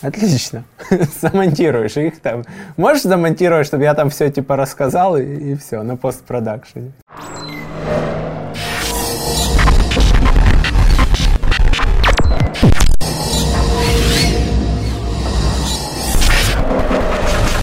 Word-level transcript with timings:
Отлично. 0.00 0.62
Замонтируешь 1.20 1.96
их 1.96 2.20
там. 2.20 2.44
Можешь 2.76 3.02
замонтировать, 3.02 3.66
чтобы 3.66 3.82
я 3.82 3.94
там 3.94 4.10
все 4.10 4.30
типа 4.30 4.54
рассказал 4.54 5.16
и, 5.16 5.24
и 5.24 5.54
все 5.56 5.82
на 5.82 5.96
постпродакшене. 5.96 6.92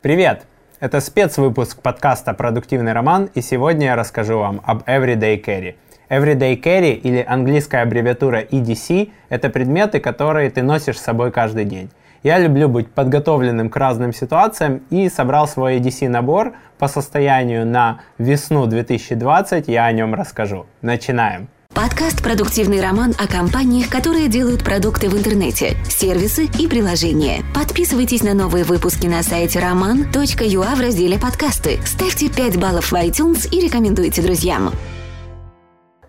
Привет! 0.02 0.42
Это 0.82 1.00
спецвыпуск 1.00 1.82
подкаста 1.82 2.34
«Продуктивный 2.34 2.92
роман», 2.92 3.30
и 3.34 3.42
сегодня 3.42 3.88
я 3.88 3.96
расскажу 3.96 4.38
вам 4.38 4.62
об 4.66 4.84
Everyday 4.84 5.42
Carry. 5.42 5.76
Everyday 6.10 6.62
Carry 6.62 6.94
или 6.96 7.26
английская 7.26 7.82
аббревиатура 7.82 8.42
EDC– 8.42 9.10
это 9.30 9.50
предметы, 9.50 10.00
которые 10.02 10.50
ты 10.52 10.62
носишь 10.62 11.00
с 11.00 11.02
собой 11.02 11.32
каждый 11.32 11.64
день. 11.64 11.90
Я 12.26 12.40
люблю 12.40 12.68
быть 12.68 12.90
подготовленным 12.90 13.70
к 13.70 13.78
разным 13.78 14.12
ситуациям 14.12 14.82
и 14.90 15.10
собрал 15.10 15.48
свой 15.48 15.78
EDC 15.78 16.10
набор 16.10 16.54
по 16.80 16.88
состоянию 16.88 17.68
на 17.68 18.00
весну 18.18 18.66
2020, 18.66 19.68
я 19.68 19.86
о 19.86 19.92
нем 19.92 20.16
расскажу. 20.16 20.66
Начинаем. 20.82 21.50
Подкаст 21.76 22.24
«Продуктивный 22.24 22.82
роман» 22.82 23.14
о 23.20 23.28
компаниях, 23.28 23.90
которые 23.90 24.28
делают 24.28 24.64
продукты 24.64 25.08
в 25.08 25.16
интернете, 25.16 25.78
сервисы 25.88 26.46
и 26.58 26.68
приложения. 26.68 27.44
Подписывайтесь 27.54 28.24
на 28.24 28.34
новые 28.34 28.66
выпуски 28.66 29.06
на 29.06 29.22
сайте 29.22 29.60
roman.ua 29.60 30.76
в 30.76 30.82
разделе 30.82 31.20
«Подкасты». 31.20 31.78
Ставьте 31.86 32.30
5 32.30 32.58
баллов 32.58 32.92
в 32.92 32.96
iTunes 32.96 33.48
и 33.52 33.64
рекомендуйте 33.64 34.24
друзьям. 34.24 34.72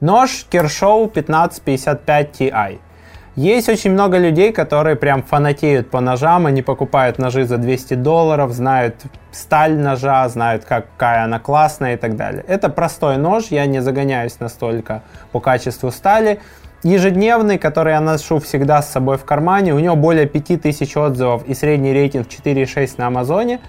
Нож 0.00 0.46
Kershaw 0.50 1.10
1555 1.10 2.40
Ti. 2.40 2.78
Есть 3.36 3.68
очень 3.68 3.90
много 3.90 4.16
людей, 4.16 4.50
которые 4.50 4.96
прям 4.96 5.22
фанатеют 5.22 5.90
по 5.90 6.00
ножам, 6.00 6.46
они 6.46 6.62
покупают 6.62 7.18
ножи 7.18 7.44
за 7.44 7.58
200 7.58 7.92
долларов, 7.92 8.52
знают 8.52 8.94
сталь 9.30 9.74
ножа, 9.76 10.26
знают, 10.30 10.64
какая 10.64 11.24
она 11.24 11.38
классная 11.38 11.94
и 11.94 11.96
так 11.98 12.16
далее. 12.16 12.42
Это 12.48 12.70
простой 12.70 13.18
нож, 13.18 13.48
я 13.48 13.66
не 13.66 13.82
загоняюсь 13.82 14.40
настолько 14.40 15.02
по 15.32 15.40
качеству 15.40 15.90
стали. 15.90 16.40
Ежедневный, 16.82 17.58
который 17.58 17.92
я 17.92 18.00
ношу 18.00 18.38
всегда 18.38 18.80
с 18.80 18.90
собой 18.90 19.18
в 19.18 19.26
кармане, 19.26 19.74
у 19.74 19.78
него 19.80 19.96
более 19.96 20.26
5000 20.26 20.96
отзывов 20.96 21.44
и 21.44 21.52
средний 21.52 21.92
рейтинг 21.92 22.28
4,6 22.28 22.94
на 22.96 23.08
Амазоне. 23.08 23.60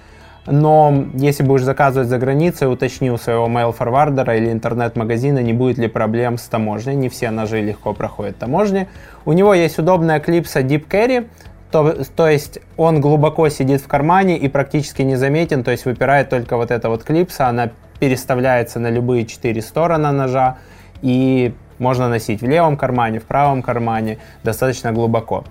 Но 0.47 1.05
если 1.13 1.43
будешь 1.43 1.63
заказывать 1.63 2.07
за 2.07 2.17
границей, 2.17 2.71
уточни 2.71 3.11
у 3.11 3.17
своего 3.17 3.47
mail-форвардера 3.47 4.37
или 4.37 4.51
интернет-магазина, 4.51 5.39
не 5.39 5.51
будет 5.51 5.77
ли 5.77 5.87
проблем 5.87 6.37
с 6.37 6.43
таможней. 6.43 6.95
Не 6.95 7.09
все 7.09 7.31
ножи 7.31 7.61
легко 7.61 7.93
проходят 7.93 8.37
таможни. 8.37 8.87
У 9.25 9.33
него 9.33 9.53
есть 9.53 9.77
удобная 9.77 10.21
клипса 10.21 10.61
Deep 10.61 10.87
Carry, 10.87 11.27
то, 11.69 12.05
то 12.15 12.29
есть 12.29 12.59
он 12.77 13.01
глубоко 13.01 13.49
сидит 13.49 13.81
в 13.81 13.87
кармане 13.87 14.37
и 14.37 14.47
практически 14.47 15.01
незаметен, 15.01 15.65
то 15.65 15.71
есть 15.71 15.83
выпирает 15.83 16.29
только 16.29 16.55
вот 16.55 16.71
эта 16.71 16.87
вот 16.87 17.03
клипса, 17.03 17.47
она 17.47 17.71
переставляется 17.99 18.79
на 18.79 18.89
любые 18.89 19.25
четыре 19.25 19.61
стороны 19.61 20.11
ножа 20.11 20.57
и 21.01 21.53
можно 21.77 22.07
носить 22.07 22.41
в 22.41 22.47
левом 22.47 22.77
кармане, 22.77 23.19
в 23.19 23.25
правом 23.25 23.61
кармане 23.61 24.17
достаточно 24.43 24.93
глубоко. 24.93 25.43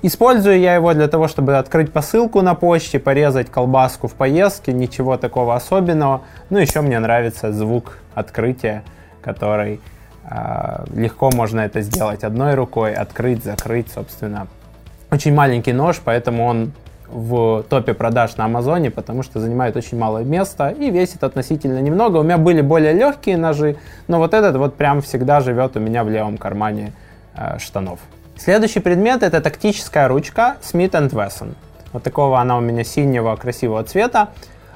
Использую 0.00 0.60
я 0.60 0.76
его 0.76 0.94
для 0.94 1.08
того, 1.08 1.26
чтобы 1.26 1.56
открыть 1.56 1.92
посылку 1.92 2.40
на 2.40 2.54
почте, 2.54 3.00
порезать 3.00 3.50
колбаску 3.50 4.06
в 4.06 4.14
поездке, 4.14 4.72
ничего 4.72 5.16
такого 5.16 5.56
особенного. 5.56 6.22
Ну, 6.50 6.58
еще 6.58 6.82
мне 6.82 7.00
нравится 7.00 7.52
звук 7.52 7.98
открытия, 8.14 8.84
который 9.22 9.80
э, 10.22 10.84
легко 10.94 11.30
можно 11.34 11.60
это 11.60 11.80
сделать 11.80 12.22
одной 12.22 12.54
рукой, 12.54 12.94
открыть, 12.94 13.42
закрыть, 13.42 13.90
собственно. 13.90 14.46
Очень 15.10 15.34
маленький 15.34 15.72
нож, 15.72 16.00
поэтому 16.04 16.44
он 16.44 16.72
в 17.08 17.64
топе 17.68 17.92
продаж 17.92 18.36
на 18.36 18.44
Амазоне, 18.44 18.92
потому 18.92 19.24
что 19.24 19.40
занимает 19.40 19.76
очень 19.76 19.98
мало 19.98 20.18
места 20.18 20.68
и 20.68 20.90
весит 20.90 21.24
относительно 21.24 21.80
немного. 21.80 22.18
У 22.18 22.22
меня 22.22 22.38
были 22.38 22.60
более 22.60 22.92
легкие 22.92 23.36
ножи, 23.36 23.76
но 24.06 24.18
вот 24.18 24.32
этот 24.32 24.54
вот 24.56 24.76
прям 24.76 25.00
всегда 25.00 25.40
живет 25.40 25.76
у 25.76 25.80
меня 25.80 26.04
в 26.04 26.08
левом 26.08 26.38
кармане 26.38 26.92
э, 27.34 27.58
штанов. 27.58 27.98
Следующий 28.38 28.78
предмет 28.78 29.24
это 29.24 29.40
тактическая 29.40 30.06
ручка 30.06 30.58
Smith 30.62 30.92
Wesson. 30.92 31.54
Вот 31.92 32.04
такого 32.04 32.38
она 32.38 32.56
у 32.56 32.60
меня 32.60 32.84
синего 32.84 33.34
красивого 33.34 33.82
цвета. 33.82 34.28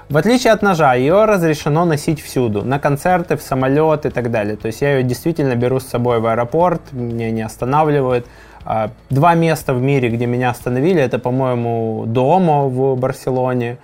В 0.08 0.16
отличие 0.16 0.52
от 0.52 0.62
ножа, 0.62 0.94
ее 0.94 1.26
разрешено 1.26 1.84
носить 1.84 2.20
всюду, 2.20 2.64
на 2.64 2.80
концерты, 2.80 3.36
в 3.36 3.40
самолет 3.42 4.04
и 4.04 4.10
так 4.10 4.32
далее. 4.32 4.56
То 4.56 4.66
есть 4.66 4.82
я 4.82 4.96
ее 4.96 5.04
действительно 5.04 5.54
беру 5.54 5.78
с 5.78 5.86
собой 5.86 6.18
в 6.18 6.26
аэропорт, 6.26 6.82
меня 6.90 7.30
не 7.30 7.42
останавливают. 7.42 8.26
А, 8.64 8.90
два 9.10 9.34
места 9.34 9.74
в 9.74 9.80
мире, 9.80 10.08
где 10.08 10.26
меня 10.26 10.50
остановили, 10.50 11.00
это, 11.00 11.20
по-моему, 11.20 12.02
дома 12.06 12.64
в 12.64 12.96
Барселоне 12.96 13.78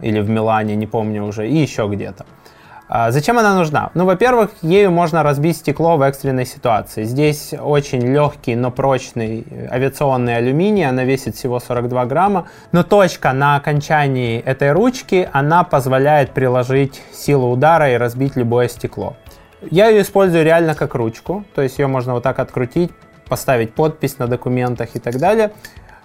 или 0.00 0.20
в 0.20 0.30
Милане, 0.30 0.74
не 0.74 0.86
помню 0.86 1.24
уже, 1.24 1.46
и 1.46 1.54
еще 1.54 1.86
где-то. 1.86 2.24
А 2.88 3.10
зачем 3.10 3.38
она 3.38 3.54
нужна? 3.54 3.90
Ну, 3.92 4.06
во-первых, 4.06 4.50
ею 4.62 4.90
можно 4.90 5.22
разбить 5.22 5.58
стекло 5.58 5.98
в 5.98 6.02
экстренной 6.02 6.46
ситуации. 6.46 7.04
Здесь 7.04 7.52
очень 7.52 8.00
легкий, 8.00 8.56
но 8.56 8.70
прочный 8.70 9.44
э, 9.50 9.68
авиационный 9.70 10.36
алюминий, 10.36 10.88
она 10.88 11.04
весит 11.04 11.36
всего 11.36 11.60
42 11.60 12.06
грамма, 12.06 12.48
но 12.72 12.82
точка 12.82 13.34
на 13.34 13.56
окончании 13.56 14.40
этой 14.40 14.72
ручки, 14.72 15.28
она 15.32 15.64
позволяет 15.64 16.30
приложить 16.30 17.02
силу 17.12 17.50
удара 17.50 17.92
и 17.92 17.96
разбить 17.98 18.36
любое 18.36 18.68
стекло. 18.68 19.16
Я 19.70 19.88
ее 19.88 20.00
использую 20.00 20.44
реально 20.44 20.74
как 20.74 20.94
ручку, 20.94 21.44
то 21.54 21.60
есть 21.60 21.78
ее 21.78 21.88
можно 21.88 22.14
вот 22.14 22.22
так 22.22 22.38
открутить, 22.38 22.90
поставить 23.28 23.74
подпись 23.74 24.18
на 24.18 24.28
документах 24.28 24.90
и 24.94 24.98
так 24.98 25.18
далее. 25.18 25.52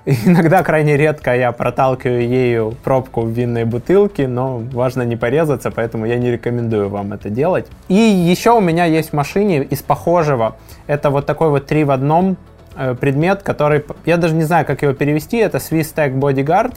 Иногда 0.06 0.64
крайне 0.64 0.97
редко 0.97 1.34
я 1.34 1.53
проталкиваю 1.53 2.28
ею 2.28 2.75
пробку 2.84 3.22
в 3.22 3.30
винной 3.30 3.64
бутылке, 3.64 4.28
но 4.28 4.58
важно 4.58 5.03
не 5.03 5.16
порезаться, 5.16 5.72
поэтому 5.72 6.06
я 6.06 6.18
не 6.18 6.30
рекомендую 6.30 6.90
вам 6.90 7.14
это 7.14 7.30
делать. 7.30 7.68
И 7.88 7.94
еще 7.94 8.52
у 8.52 8.59
меня 8.59 8.84
есть 8.84 9.12
в 9.12 9.14
машине 9.14 9.64
из 9.64 9.81
похожего, 9.81 10.58
это 10.88 11.09
вот 11.09 11.25
такой 11.25 11.50
вот 11.50 11.68
три 11.68 11.86
в 11.86 11.91
одном 11.91 12.36
э, 12.75 12.96
предмет, 12.96 13.44
который, 13.44 13.86
я 14.06 14.18
даже 14.18 14.36
не 14.36 14.44
знаю, 14.44 14.66
как 14.66 14.81
его 14.81 14.94
перевести, 14.94 15.38
это 15.38 15.59
Swiss 15.59 15.96
Tech 15.96 16.14
Bodyguard. 16.14 16.75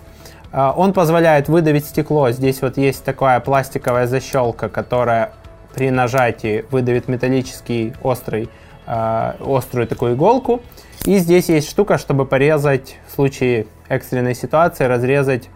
Э, 0.53 0.71
он 0.77 0.93
позволяет 0.93 1.49
выдавить 1.49 1.87
стекло. 1.87 2.31
Здесь 2.31 2.63
вот 2.63 2.77
есть 2.77 3.03
такая 3.03 3.41
пластиковая 3.41 4.07
защелка, 4.07 4.69
которая 4.69 5.33
при 5.75 5.91
нажатии 5.91 6.65
выдавит 6.71 7.09
металлический 7.09 7.93
острый, 8.05 8.49
э, 8.87 9.33
острую 9.41 9.89
такую 9.89 10.15
иголку. 10.15 10.63
И 11.07 11.19
здесь 11.19 11.49
есть 11.49 11.71
штука, 11.71 11.99
чтобы 11.99 12.27
порезать 12.27 12.99
в 13.07 13.15
случае 13.15 13.67
экстренной 13.89 14.35
ситуации, 14.35 14.85
разрезать 14.85 15.49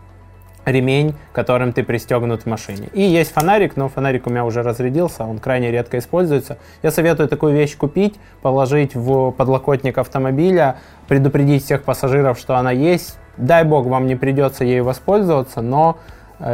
ремень, 0.65 1.17
которым 1.33 1.73
ты 1.73 1.83
пристегнут 1.83 2.43
в 2.43 2.47
машине. 2.47 2.89
И 2.93 3.03
есть 3.03 3.33
фонарик, 3.33 3.77
но 3.77 3.89
фонарик 3.89 4.29
у 4.29 4.31
меня 4.31 4.45
уже 4.45 4.63
разрядился, 4.63 5.25
он 5.25 5.41
крайне 5.41 5.73
редко 5.73 5.99
используется. 5.99 6.59
Я 6.85 6.93
советую 6.93 7.29
такую 7.29 7.53
вещь 7.53 7.77
купить, 7.77 8.15
положить 8.43 8.95
в 8.95 9.33
подлокотник 9.33 9.99
автомобиля, 9.99 10.77
предупредить 11.09 11.65
всех 11.65 11.83
пассажиров, 11.83 12.39
что 12.39 12.55
она 12.55 12.71
есть. 12.71 13.19
Дай 13.37 13.65
бог, 13.65 13.87
вам 13.87 14.07
не 14.07 14.15
придется 14.15 14.65
ею 14.65 14.85
воспользоваться, 14.85 15.63
но 15.63 15.99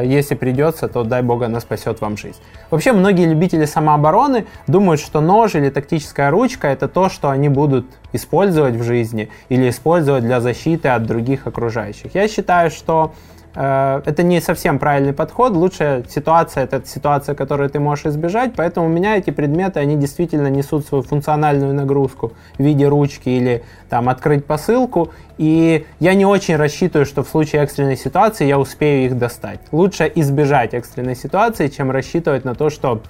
если 0.02 0.34
придется, 0.34 0.88
то 0.88 1.04
дай 1.04 1.22
бог 1.22 1.42
она 1.42 1.60
спасет 1.60 2.00
вам 2.00 2.16
жизнь. 2.16 2.38
Вообще 2.70 2.92
многие 2.92 3.26
любители 3.26 3.64
самообороны 3.64 4.46
думают, 4.66 5.00
что 5.00 5.20
нож 5.20 5.54
или 5.54 5.70
тактическая 5.70 6.30
ручка 6.30 6.68
это 6.68 6.88
то, 6.88 7.08
что 7.08 7.30
они 7.30 7.48
будут 7.48 7.86
использовать 8.12 8.74
в 8.74 8.82
жизни 8.82 9.30
или 9.48 9.68
использовать 9.70 10.24
для 10.24 10.40
защиты 10.40 10.88
от 10.88 11.06
других 11.06 11.46
окружающих. 11.46 12.14
Я 12.14 12.28
считаю, 12.28 12.70
что 12.70 13.12
Э, 13.12 13.35
это 13.56 14.22
не 14.22 14.40
совсем 14.40 14.78
правильный 14.78 15.14
подход. 15.14 15.52
Лучшая 15.52 16.04
ситуация 16.08 16.64
это 16.64 16.82
ситуация, 16.86 17.34
которую 17.34 17.70
ты 17.70 17.80
можешь 17.80 18.06
избежать. 18.06 18.52
Поэтому 18.54 18.86
у 18.86 18.90
меня 18.90 19.16
эти 19.16 19.30
предметы, 19.30 19.80
они 19.80 19.96
действительно 19.96 20.48
несут 20.48 20.86
свою 20.86 21.02
функциональную 21.02 21.72
нагрузку 21.72 22.32
в 22.58 22.62
виде 22.62 22.86
ручки 22.86 23.30
или 23.30 23.64
там 23.88 24.10
открыть 24.10 24.44
посылку. 24.44 25.10
И 25.38 25.86
я 26.00 26.14
не 26.14 26.26
очень 26.26 26.56
рассчитываю, 26.56 27.06
что 27.06 27.22
в 27.22 27.28
случае 27.28 27.62
экстренной 27.62 27.96
ситуации 27.96 28.46
я 28.46 28.58
успею 28.58 29.06
их 29.06 29.18
достать. 29.18 29.60
Лучше 29.72 30.10
избежать 30.14 30.74
экстренной 30.74 31.16
ситуации, 31.16 31.68
чем 31.68 31.90
рассчитывать 31.90 32.44
на 32.44 32.54
то, 32.54 32.68
что 32.68 33.00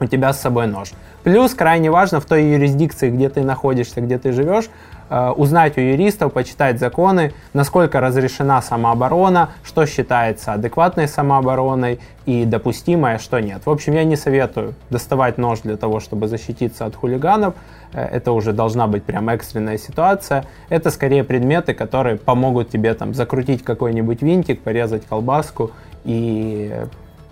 у 0.00 0.06
тебя 0.06 0.32
с 0.32 0.40
собой 0.40 0.66
нож. 0.66 0.90
Плюс 1.22 1.54
крайне 1.54 1.90
важно 1.90 2.20
в 2.20 2.24
той 2.24 2.44
юрисдикции, 2.44 3.10
где 3.10 3.28
ты 3.28 3.42
находишься, 3.42 4.00
где 4.00 4.18
ты 4.18 4.32
живешь, 4.32 4.66
Э, 4.66 4.93
узнать 5.10 5.76
у 5.76 5.80
юристов, 5.80 6.32
почитать 6.32 6.78
законы, 6.78 7.32
насколько 7.52 8.00
разрешена 8.00 8.62
самооборона, 8.62 9.50
что 9.62 9.86
считается 9.86 10.52
адекватной 10.54 11.08
самообороной 11.08 12.00
и 12.26 12.44
допустимое, 12.44 13.18
что 13.18 13.40
нет. 13.40 13.66
В 13.66 13.70
общем, 13.70 13.94
я 13.94 14.04
не 14.04 14.16
советую 14.16 14.74
доставать 14.90 15.38
нож 15.38 15.60
для 15.60 15.76
того, 15.76 16.00
чтобы 16.00 16.26
защититься 16.28 16.86
от 16.86 16.96
хулиганов. 16.96 17.54
Э, 17.92 18.04
это 18.06 18.32
уже 18.32 18.52
должна 18.52 18.86
быть 18.86 19.04
прям 19.04 19.28
экстренная 19.28 19.78
ситуация. 19.78 20.44
Это 20.68 20.90
скорее 20.90 21.24
предметы, 21.24 21.74
которые 21.74 22.16
помогут 22.16 22.70
тебе 22.70 22.94
там 22.94 23.14
закрутить 23.14 23.62
какой-нибудь 23.62 24.22
винтик, 24.22 24.62
порезать 24.62 25.06
колбаску 25.06 25.70
и 26.04 26.72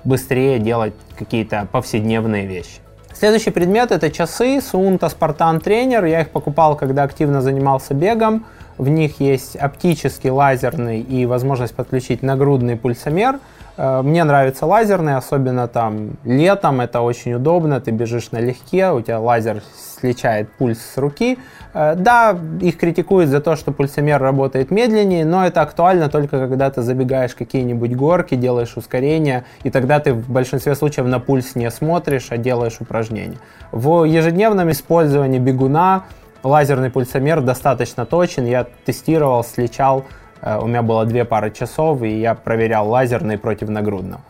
быстрее 0.05 0.59
делать 0.59 0.95
какие-то 1.19 1.69
повседневные 1.71 2.47
вещи. 2.47 2.81
Следующий 3.15 3.51
предмет 3.51 3.93
это 3.93 4.11
часы 4.11 4.59
Suunto 4.59 5.01
Spartan 5.01 5.63
Trainer. 5.63 6.09
Я 6.09 6.23
их 6.23 6.31
покупал, 6.31 6.77
когда 6.77 7.03
активно 7.03 7.43
занимался 7.43 7.95
бегом. 7.95 8.45
В 8.79 8.89
них 8.89 9.21
есть 9.21 9.55
оптический, 9.57 10.31
лазерный 10.31 11.01
и 11.01 11.27
возможность 11.27 11.75
подключить 11.75 12.23
нагрудный 12.23 12.77
пульсомер– 12.77 13.39
мне 13.77 14.25
нравится 14.25 14.67
лазерный, 14.67 15.17
особенно 15.17 15.67
там 15.69 16.11
летом, 16.25 16.81
это 16.81 17.01
очень 17.01 17.35
удобно, 17.35 17.81
ты 17.81 17.91
бежишь 17.91 18.31
налегке, 18.31 18.91
у 18.91 19.01
тебя 19.01 19.19
лазер 19.19 19.63
сличает 20.03 20.51
пульс 20.53 20.79
с 20.81 20.99
руки. 20.99 21.39
Э, 21.75 21.95
да, 21.97 22.37
их 22.61 22.77
критикуют 22.77 23.31
за 23.31 23.41
то, 23.41 23.57
что 23.57 23.73
пульсомер 23.73 24.21
работает 24.21 24.71
медленнее, 24.71 25.25
но 25.25 25.47
это 25.47 25.63
актуально 25.63 26.09
только 26.09 26.39
когда 26.39 26.71
ты 26.71 26.83
забегаешь 26.83 27.35
какие-нибудь 27.35 27.95
горки, 27.95 28.35
делаешь 28.35 28.77
ускорение, 28.77 29.45
и 29.63 29.71
тогда 29.71 30.01
ты 30.01 30.13
в 30.13 30.29
большинстве 30.29 30.75
случаев 30.75 31.07
на 31.07 31.21
пульс 31.21 31.55
не 31.55 31.71
смотришь, 31.71 32.27
а 32.31 32.37
делаешь 32.37 32.77
упражнения. 32.81 33.39
В 33.71 34.05
ежедневном 34.05 34.71
использовании 34.71 35.39
бегуна 35.39 36.05
лазерный 36.43 36.91
пульсомер 36.91 37.41
достаточно 37.41 38.05
точен, 38.05 38.45
я 38.45 38.67
тестировал, 38.85 39.45
сличал, 39.45 40.05
Э, 40.05 40.22
у 40.43 40.67
меня 40.67 40.83
было 40.83 41.05
две 41.05 41.25
пары 41.25 41.51
часов, 41.51 42.03
и 42.03 42.21
я 42.21 42.35
проверял 42.35 42.89
лазерный 42.89 43.39
против 43.39 43.69
нагрудного. 43.69 44.21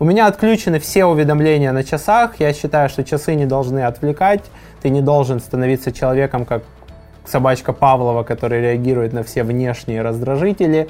У 0.00 0.04
меня 0.04 0.26
отключены 0.26 0.80
все 0.80 1.04
уведомления 1.04 1.72
на 1.72 1.84
часах. 1.84 2.40
Я 2.40 2.54
считаю, 2.54 2.88
что 2.88 3.04
часы 3.04 3.34
не 3.34 3.44
должны 3.44 3.80
отвлекать. 3.80 4.42
Ты 4.80 4.88
не 4.88 5.02
должен 5.02 5.40
становиться 5.40 5.92
человеком, 5.92 6.46
как 6.46 6.62
собачка 7.26 7.74
Павлова, 7.74 8.22
который 8.22 8.62
реагирует 8.62 9.12
на 9.12 9.22
все 9.22 9.42
внешние 9.42 10.00
раздражители. 10.00 10.88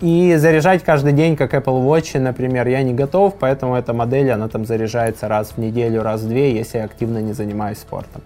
И 0.00 0.34
заряжать 0.36 0.82
каждый 0.82 1.12
день, 1.12 1.36
как 1.36 1.54
Apple 1.54 1.84
Watch, 1.84 2.18
например, 2.18 2.66
я 2.68 2.82
не 2.82 2.94
готов, 2.94 3.34
поэтому 3.38 3.76
эта 3.76 3.92
модель, 3.92 4.30
она 4.30 4.48
там 4.48 4.64
заряжается 4.64 5.28
раз 5.28 5.52
в 5.56 5.58
неделю, 5.58 6.02
раз 6.02 6.22
в 6.22 6.28
две, 6.28 6.54
если 6.54 6.78
я 6.78 6.84
активно 6.84 7.18
не 7.18 7.32
занимаюсь 7.32 7.78
спортом. 7.78 8.22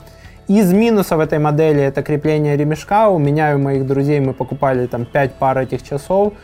Из 0.49 0.73
минусов 0.73 1.19
этой 1.19 1.41
модели 1.41 1.83
это 1.83 2.05
крепление 2.05 2.57
ремешка. 2.57 3.09
У 3.09 3.19
меня 3.19 3.51
и 3.51 3.55
у 3.57 3.59
моих 3.59 3.85
друзей 3.85 4.21
мы 4.21 4.33
покупали 4.33 4.87
там 4.87 5.05
5 5.05 5.35
пар 5.35 5.59
этих 5.59 5.83
часов. 5.83 6.35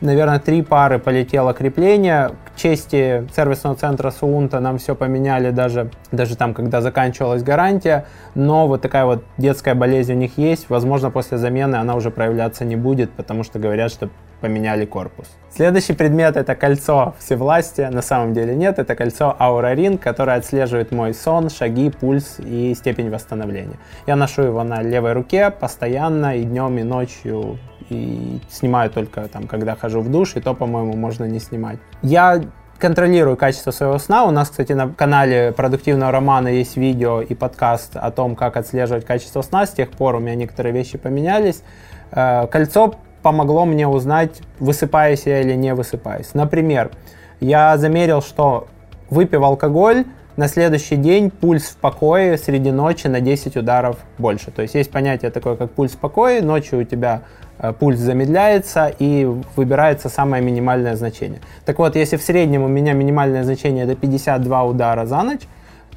Наверное, 0.00 0.38
три 0.38 0.62
пары 0.62 1.00
полетело 1.00 1.52
крепление. 1.52 2.30
К 2.44 2.56
чести 2.56 3.26
сервисного 3.34 3.74
центра 3.74 4.12
Суунта 4.12 4.60
нам 4.60 4.78
все 4.78 4.94
поменяли 4.94 5.50
даже, 5.50 5.90
даже 6.12 6.36
там, 6.36 6.54
когда 6.54 6.80
заканчивалась 6.80 7.42
гарантия. 7.42 8.06
Но 8.36 8.68
вот 8.68 8.82
такая 8.82 9.04
вот 9.04 9.24
детская 9.36 9.74
болезнь 9.74 10.12
у 10.12 10.16
них 10.16 10.38
есть. 10.38 10.70
Возможно, 10.70 11.10
после 11.10 11.36
замены 11.36 11.74
она 11.74 11.96
уже 11.96 12.12
проявляться 12.12 12.64
не 12.64 12.76
будет, 12.76 13.10
потому 13.10 13.42
что 13.42 13.58
говорят, 13.58 13.90
что 13.90 14.10
поменяли 14.40 14.84
корпус. 14.84 15.26
Следующий 15.50 15.92
предмет 15.92 16.36
это 16.36 16.54
кольцо 16.54 17.14
всевластия. 17.18 17.90
На 17.90 18.02
самом 18.02 18.34
деле 18.34 18.54
нет, 18.54 18.78
это 18.78 18.94
кольцо 18.94 19.36
Aura 19.38 19.74
Ring, 19.74 19.98
которое 19.98 20.36
отслеживает 20.36 20.92
мой 20.92 21.12
сон, 21.12 21.50
шаги, 21.50 21.90
пульс 21.90 22.36
и 22.38 22.74
степень 22.74 23.10
восстановления. 23.10 23.76
Я 24.06 24.16
ношу 24.16 24.42
его 24.42 24.62
на 24.62 24.82
левой 24.82 25.12
руке 25.12 25.50
постоянно 25.50 26.36
и 26.36 26.44
днем, 26.44 26.78
и 26.78 26.82
ночью, 26.82 27.58
и 27.88 28.40
снимаю 28.48 28.90
только 28.90 29.28
там, 29.28 29.46
когда 29.46 29.74
хожу 29.74 30.00
в 30.00 30.10
душ, 30.10 30.36
и 30.36 30.40
то, 30.40 30.54
по-моему, 30.54 30.94
можно 30.94 31.24
не 31.24 31.40
снимать. 31.40 31.78
Я 32.02 32.42
контролирую 32.80 33.36
качество 33.36 33.70
своего 33.70 33.98
сна. 33.98 34.24
У 34.24 34.30
нас, 34.30 34.50
кстати, 34.50 34.72
на 34.72 34.88
канале 34.88 35.52
продуктивного 35.52 36.10
романа 36.10 36.48
есть 36.48 36.76
видео 36.76 37.20
и 37.20 37.34
подкаст 37.34 37.96
о 37.96 38.10
том, 38.10 38.34
как 38.34 38.56
отслеживать 38.56 39.04
качество 39.04 39.42
сна. 39.42 39.66
С 39.66 39.70
тех 39.70 39.90
пор 39.90 40.16
у 40.16 40.18
меня 40.18 40.34
некоторые 40.34 40.72
вещи 40.72 40.96
поменялись. 40.96 41.62
Э, 42.10 42.46
кольцо 42.46 42.94
помогло 43.22 43.64
мне 43.64 43.86
узнать, 43.86 44.40
высыпаюсь 44.58 45.26
я 45.26 45.40
или 45.40 45.54
не 45.54 45.74
высыпаюсь. 45.74 46.34
Например, 46.34 46.90
я 47.40 47.76
замерил, 47.78 48.22
что 48.22 48.68
выпив 49.08 49.42
алкоголь, 49.42 50.04
на 50.36 50.48
следующий 50.48 50.96
день 50.96 51.30
пульс 51.30 51.64
в 51.64 51.76
покое 51.76 52.38
среди 52.38 52.70
ночи 52.70 53.08
на 53.08 53.20
10 53.20 53.56
ударов 53.56 53.98
больше. 54.16 54.50
То 54.50 54.62
есть 54.62 54.74
есть 54.74 54.90
понятие 54.90 55.30
такое, 55.30 55.56
как 55.56 55.70
пульс 55.72 55.92
в 55.92 55.98
покое, 55.98 56.40
ночью 56.40 56.80
у 56.80 56.84
тебя 56.84 57.22
э, 57.58 57.72
пульс 57.72 57.98
замедляется 57.98 58.90
и 58.98 59.26
выбирается 59.56 60.08
самое 60.08 60.42
минимальное 60.42 60.96
значение. 60.96 61.40
Так 61.66 61.78
вот, 61.78 61.96
если 61.96 62.16
в 62.16 62.22
среднем 62.22 62.62
у 62.62 62.68
меня 62.68 62.94
минимальное 62.94 63.44
значение 63.44 63.84
это 63.84 63.96
52 63.96 64.64
удара 64.64 65.04
за 65.04 65.22
ночь, 65.22 65.42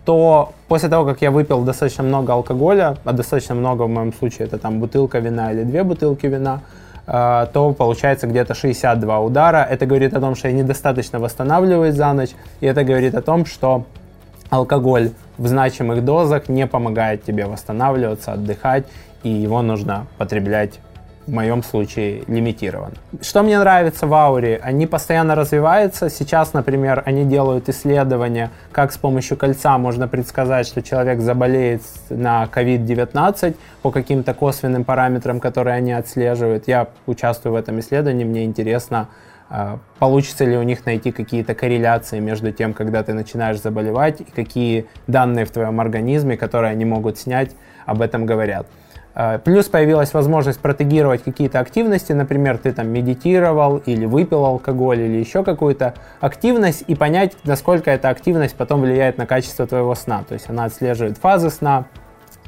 то 0.04 0.52
после 0.68 0.90
того, 0.90 1.06
как 1.06 1.22
я 1.22 1.32
выпил 1.32 1.62
достаточно 1.62 2.04
много 2.04 2.34
алкоголя, 2.34 2.98
а 3.06 3.14
достаточно 3.14 3.56
много 3.56 3.84
в 3.84 3.90
моем 3.90 4.12
случае 4.14 4.48
это 4.48 4.58
там 4.58 4.80
бутылка 4.80 5.20
вина 5.20 5.54
или 5.54 5.64
две 5.64 5.84
бутылки 5.84 6.26
вина, 6.26 6.62
то 7.06 7.76
получается 7.78 8.28
где-то 8.28 8.54
62 8.54 9.20
удара. 9.20 9.68
Это 9.70 9.86
говорит 9.86 10.14
о 10.14 10.22
том, 10.22 10.36
что 10.36 10.48
я 10.48 10.54
недостаточно 10.54 11.20
восстанавливаюсь 11.20 11.96
за 11.96 12.14
ночь, 12.14 12.32
и 12.62 12.66
это 12.66 12.84
говорит 12.84 13.16
о 13.16 13.22
том, 13.22 13.46
что 13.46 13.86
алкоголь 14.50 15.12
в 15.38 15.48
значимых 15.48 16.06
дозах 16.06 16.48
не 16.48 16.68
помогает 16.68 17.24
тебе 17.24 17.46
восстанавливаться, 17.46 18.34
отдыхать, 18.34 18.86
и 19.24 19.30
его 19.30 19.62
нужно 19.62 20.08
потреблять 20.18 20.80
в 21.28 21.32
моем 21.32 21.64
случае 21.64 22.24
лимитирован. 22.28 22.94
Что 23.22 23.44
мне 23.44 23.58
нравится 23.58 24.08
в 24.08 24.14
Ауре, 24.14 24.60
они 24.62 24.88
постоянно 24.88 25.36
развиваются. 25.36 26.10
Сейчас, 26.10 26.54
например, 26.54 27.02
они 27.06 27.24
делают 27.26 27.70
исследования, 27.70 28.52
как 28.72 28.92
с 28.92 28.98
помощью 28.98 29.38
кольца 29.38 29.78
можно 29.78 30.08
предсказать, 30.08 30.68
что 30.68 30.82
человек 30.82 31.22
заболеет 31.22 31.82
на 32.10 32.46
COVID-19 32.54 33.56
по 33.82 33.92
каким-то 33.92 34.34
косвенным 34.34 34.84
параметрам, 34.84 35.40
которые 35.40 35.76
они 35.76 35.94
отслеживают. 35.94 36.68
Я 36.68 36.88
участвую 37.06 37.54
в 37.54 37.56
этом 37.56 37.80
исследовании, 37.80 38.26
мне 38.26 38.44
интересно, 38.44 39.08
а, 39.50 39.80
получится 40.00 40.46
ли 40.46 40.58
у 40.58 40.64
них 40.64 40.86
найти 40.86 41.12
какие-то 41.12 41.54
корреляции 41.54 42.20
между 42.20 42.52
тем, 42.52 42.74
когда 42.74 43.04
ты 43.04 43.14
начинаешь 43.14 43.62
заболевать, 43.62 44.22
и 44.22 44.24
какие 44.24 44.88
данные 45.08 45.46
в 45.46 45.52
твоем 45.52 45.80
организме, 45.80 46.38
которые 46.38 46.72
они 46.72 46.86
могут 46.86 47.18
снять, 47.18 47.52
об 47.86 48.02
этом 48.02 48.26
говорят. 48.26 48.68
Э, 49.16 49.40
плюс 49.44 49.68
появилась 49.68 50.14
возможность 50.14 50.60
протегировать 50.60 51.24
какие-то 51.24 51.60
активности, 51.60 52.14
например, 52.14 52.58
ты 52.58 52.72
там 52.72 52.90
медитировал 52.90 53.78
или 53.78 54.06
выпил 54.06 54.46
алкоголь 54.46 55.02
или 55.02 55.18
еще 55.18 55.44
какую-то 55.44 55.94
активность 56.20 56.84
и 56.88 56.96
понять, 56.96 57.34
насколько 57.44 57.92
эта 57.92 58.10
активность 58.10 58.56
потом 58.56 58.82
влияет 58.82 59.18
на 59.18 59.26
качество 59.26 59.68
твоего 59.68 59.94
сна. 59.96 60.24
То 60.28 60.34
есть 60.34 60.50
она 60.50 60.66
отслеживает 60.66 61.18
фазы 61.18 61.50
сна, 61.52 61.86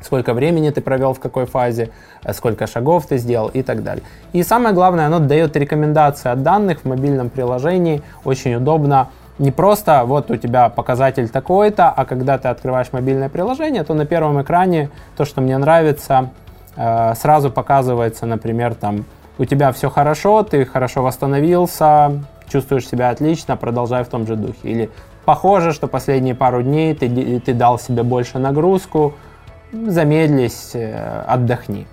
сколько 0.01 0.33
времени 0.33 0.69
ты 0.71 0.81
провел 0.81 1.13
в 1.13 1.19
какой 1.19 1.45
фазе, 1.45 1.91
э, 2.23 2.33
сколько 2.33 2.65
шагов 2.65 3.05
ты 3.05 3.17
сделал 3.17 3.49
и 3.49 3.61
так 3.61 3.83
далее. 3.83 4.03
И 4.33 4.41
самое 4.41 4.73
главное, 4.73 5.05
оно 5.05 5.19
дает 5.19 5.55
рекомендации 5.55 6.29
от 6.29 6.41
данных 6.41 6.81
в 6.81 6.85
мобильном 6.85 7.29
приложении, 7.29 8.01
очень 8.23 8.55
удобно. 8.55 9.09
Не 9.37 9.51
просто 9.51 10.03
вот 10.05 10.31
у 10.31 10.37
тебя 10.37 10.69
показатель 10.69 11.27
такой-то, 11.27 11.89
а 11.89 12.05
когда 12.05 12.37
ты 12.37 12.47
открываешь 12.47 12.87
мобильное 12.93 13.27
приложение, 13.27 13.83
то 13.83 13.93
на 13.93 14.05
первом 14.05 14.41
экране 14.41 14.89
то, 15.17 15.25
что 15.25 15.41
мне 15.41 15.57
нравится, 15.57 16.29
сразу 16.75 17.51
показывается, 17.51 18.25
например, 18.25 18.75
там, 18.75 19.05
у 19.37 19.45
тебя 19.45 19.71
все 19.71 19.89
хорошо, 19.89 20.43
ты 20.43 20.65
хорошо 20.65 21.03
восстановился, 21.03 22.23
чувствуешь 22.47 22.87
себя 22.87 23.09
отлично, 23.09 23.57
продолжай 23.57 24.03
в 24.03 24.07
том 24.07 24.25
же 24.25 24.35
духе. 24.35 24.59
Или 24.63 24.89
похоже, 25.25 25.73
что 25.73 25.87
последние 25.87 26.35
пару 26.35 26.61
дней 26.61 26.93
ты, 26.95 27.39
ты 27.39 27.53
дал 27.53 27.79
себе 27.79 28.03
больше 28.03 28.39
нагрузку, 28.39 29.13
замедлись, 29.71 30.71
э, 30.73 31.23
отдохни. 31.27 31.87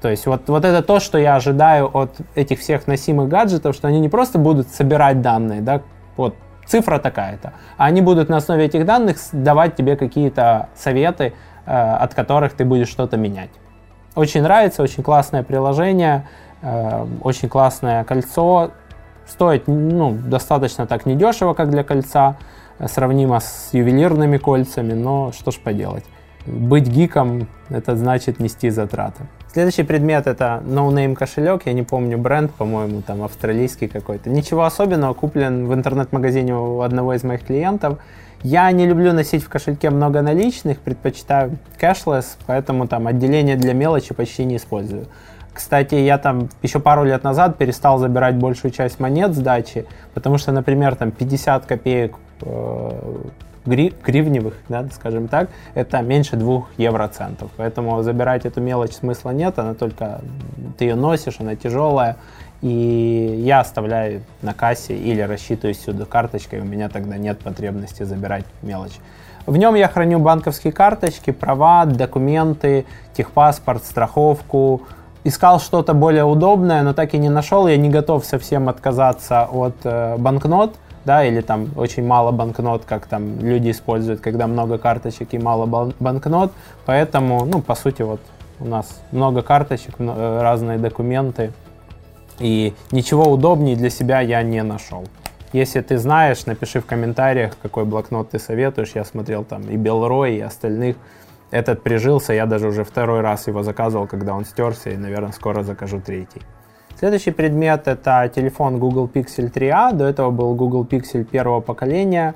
То 0.00 0.08
есть 0.08 0.26
вот, 0.26 0.48
вот 0.48 0.64
это 0.64 0.82
то, 0.82 0.98
что 0.98 1.18
я 1.18 1.36
ожидаю 1.36 1.86
от 1.96 2.16
этих 2.34 2.58
всех 2.58 2.88
носимых 2.88 3.28
гаджетов, 3.28 3.76
что 3.76 3.86
они 3.86 4.00
не 4.00 4.08
просто 4.08 4.38
будут 4.38 4.68
собирать 4.68 5.20
данные, 5.20 5.60
да, 5.60 5.82
вот 6.16 6.34
цифра 6.66 6.98
такая-то, 6.98 7.52
а 7.76 7.84
они 7.84 8.00
будут 8.00 8.28
на 8.28 8.38
основе 8.38 8.64
этих 8.64 8.84
данных 8.84 9.18
давать 9.30 9.76
тебе 9.76 9.94
какие-то 9.96 10.68
советы, 10.74 11.34
э, 11.66 11.72
от 11.72 12.14
которых 12.14 12.54
ты 12.54 12.64
будешь 12.64 12.88
что-то 12.88 13.16
менять. 13.16 13.50
Очень 14.14 14.42
нравится, 14.42 14.82
очень 14.82 15.02
классное 15.02 15.42
приложение, 15.42 16.26
э, 16.60 17.06
очень 17.22 17.48
классное 17.48 18.04
кольцо. 18.04 18.72
Стоит 19.26 19.68
ну, 19.68 20.12
достаточно 20.12 20.86
так 20.86 21.06
недешево, 21.06 21.54
как 21.54 21.70
для 21.70 21.82
кольца, 21.82 22.36
э, 22.78 22.88
сравнимо 22.88 23.40
с 23.40 23.70
ювелирными 23.72 24.36
кольцами, 24.36 24.92
но 24.92 25.32
что 25.32 25.50
ж 25.50 25.58
поделать. 25.58 26.04
Быть 26.44 26.88
гиком– 26.88 27.48
это 27.70 27.96
значит 27.96 28.38
нести 28.40 28.68
затраты. 28.68 29.22
Следующий 29.50 29.84
предмет– 29.84 30.26
это 30.26 30.62
no-name 30.66 31.14
кошелек, 31.14 31.66
я 31.66 31.72
не 31.72 31.82
помню 31.82 32.18
бренд, 32.18 32.52
по-моему, 32.52 33.00
там 33.00 33.22
австралийский 33.22 33.86
какой-то. 33.86 34.28
Ничего 34.28 34.64
особенного, 34.64 35.14
куплен 35.14 35.66
в 35.66 35.72
интернет-магазине 35.72 36.54
у 36.54 36.80
одного 36.80 37.14
из 37.14 37.24
моих 37.24 37.46
клиентов– 37.46 37.98
я 38.42 38.70
не 38.72 38.86
люблю 38.86 39.12
носить 39.12 39.42
в 39.42 39.48
кошельке 39.48 39.90
много 39.90 40.22
наличных, 40.22 40.78
предпочитаю 40.80 41.58
кэшлес, 41.78 42.36
поэтому 42.46 42.88
там 42.88 43.06
отделение 43.06 43.56
для 43.56 43.72
мелочи 43.72 44.14
почти 44.14 44.44
не 44.44 44.56
использую. 44.56 45.06
Кстати, 45.52 45.94
я 45.96 46.18
там 46.18 46.48
еще 46.62 46.80
пару 46.80 47.04
лет 47.04 47.24
назад 47.24 47.58
перестал 47.58 47.98
забирать 47.98 48.36
большую 48.36 48.70
часть 48.70 48.98
монет 49.00 49.34
с 49.34 49.38
дачи, 49.38 49.86
потому 50.14 50.38
что, 50.38 50.50
например, 50.50 50.94
там 50.96 51.10
50 51.10 51.66
копеек 51.66 52.16
э, 52.40 52.90
гривневых, 53.64 54.54
да, 54.68 54.86
скажем 54.92 55.28
так, 55.28 55.50
это 55.74 56.00
меньше 56.00 56.36
2 56.36 56.62
евроцентов. 56.78 57.50
Поэтому 57.56 58.02
забирать 58.02 58.46
эту 58.46 58.60
мелочь 58.60 58.92
смысла 58.92 59.30
нет, 59.30 59.58
она 59.58 59.74
только, 59.74 60.20
ты 60.78 60.86
ее 60.86 60.94
носишь, 60.94 61.36
она 61.38 61.54
тяжелая, 61.54 62.16
и 62.62 63.42
я 63.44 63.60
оставляю 63.60 64.22
на 64.40 64.54
кассе 64.54 64.96
или 64.96 65.20
рассчитываю 65.20 65.74
сюда 65.74 66.04
карточкой, 66.04 66.60
у 66.60 66.64
меня 66.64 66.88
тогда 66.88 67.18
нет 67.18 67.40
потребности 67.40 68.04
забирать 68.04 68.44
мелочь. 68.62 68.98
В 69.46 69.56
нем 69.56 69.74
я 69.74 69.88
храню 69.88 70.20
банковские 70.20 70.72
карточки, 70.72 71.32
права, 71.32 71.84
документы, 71.84 72.86
техпаспорт, 73.14 73.84
страховку, 73.84 74.82
искал 75.24 75.60
что-то 75.60 75.94
более 75.94 76.24
удобное, 76.24 76.82
но 76.82 76.92
так 76.94 77.14
и 77.14 77.18
не 77.18 77.28
нашел. 77.28 77.66
Я 77.66 77.76
не 77.76 77.88
готов 77.88 78.24
совсем 78.24 78.68
отказаться 78.68 79.48
от 79.50 79.74
э, 79.82 80.16
банкнот, 80.16 80.76
да, 81.04 81.24
или 81.24 81.40
там 81.40 81.70
очень 81.76 82.06
мало 82.06 82.30
банкнот, 82.30 82.84
как 82.84 83.06
там 83.06 83.40
люди 83.40 83.72
используют, 83.72 84.20
когда 84.20 84.46
много 84.46 84.78
карточек 84.78 85.34
и 85.34 85.38
мало 85.38 85.92
банкнот. 85.98 86.52
Поэтому, 86.86 87.44
ну, 87.44 87.60
по 87.60 87.74
сути, 87.74 88.02
вот 88.02 88.20
у 88.60 88.66
нас 88.66 89.00
много 89.10 89.42
карточек, 89.42 89.94
э, 89.98 90.40
разные 90.40 90.78
документы. 90.78 91.52
И 92.38 92.74
ничего 92.90 93.24
удобнее 93.30 93.76
для 93.76 93.90
себя 93.90 94.20
я 94.20 94.42
не 94.42 94.62
нашел. 94.62 95.04
Если 95.52 95.80
ты 95.82 95.98
знаешь, 95.98 96.46
напиши 96.46 96.80
в 96.80 96.86
комментариях, 96.86 97.56
какой 97.60 97.84
блокнот 97.84 98.30
ты 98.30 98.38
советуешь. 98.38 98.92
Я 98.94 99.04
смотрел 99.04 99.44
там 99.44 99.62
и 99.68 99.76
Белрой, 99.76 100.36
и 100.36 100.40
остальных. 100.40 100.96
Этот 101.50 101.82
прижился, 101.82 102.32
я 102.32 102.46
даже 102.46 102.68
уже 102.68 102.82
второй 102.82 103.20
раз 103.20 103.46
его 103.46 103.62
заказывал, 103.62 104.06
когда 104.06 104.34
он 104.34 104.46
стерся, 104.46 104.88
и, 104.88 104.96
наверное, 104.96 105.32
скоро 105.32 105.62
закажу 105.62 106.00
третий. 106.00 106.40
Следующий 106.98 107.32
предмет 107.32 107.88
это 107.88 108.30
телефон 108.34 108.78
Google 108.78 109.10
Pixel 109.12 109.52
3a. 109.52 109.92
До 109.92 110.06
этого 110.06 110.30
был 110.30 110.54
Google 110.54 110.84
Pixel 110.84 111.24
первого 111.24 111.60
поколения. 111.60 112.34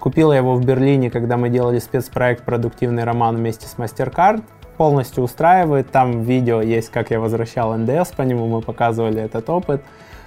Купил 0.00 0.32
я 0.32 0.38
его 0.38 0.54
в 0.54 0.64
Берлине, 0.64 1.10
когда 1.10 1.36
мы 1.36 1.50
делали 1.50 1.78
спецпроект 1.80 2.44
«Продуктивный 2.44 3.04
роман» 3.04 3.36
вместе 3.36 3.66
с 3.66 3.74
MasterCard. 3.76 4.42
Полностью 4.76 5.24
устраивает. 5.24 5.90
Там 5.90 6.22
видео 6.22 6.60
есть, 6.60 6.90
как 6.90 7.10
я 7.10 7.20
возвращал 7.20 7.76
НДС 7.76 8.12
по 8.12 8.22
нему, 8.22 8.46
мы 8.46 8.60
показывали 8.60 9.22
этот 9.22 9.48
опыт. 9.50 9.82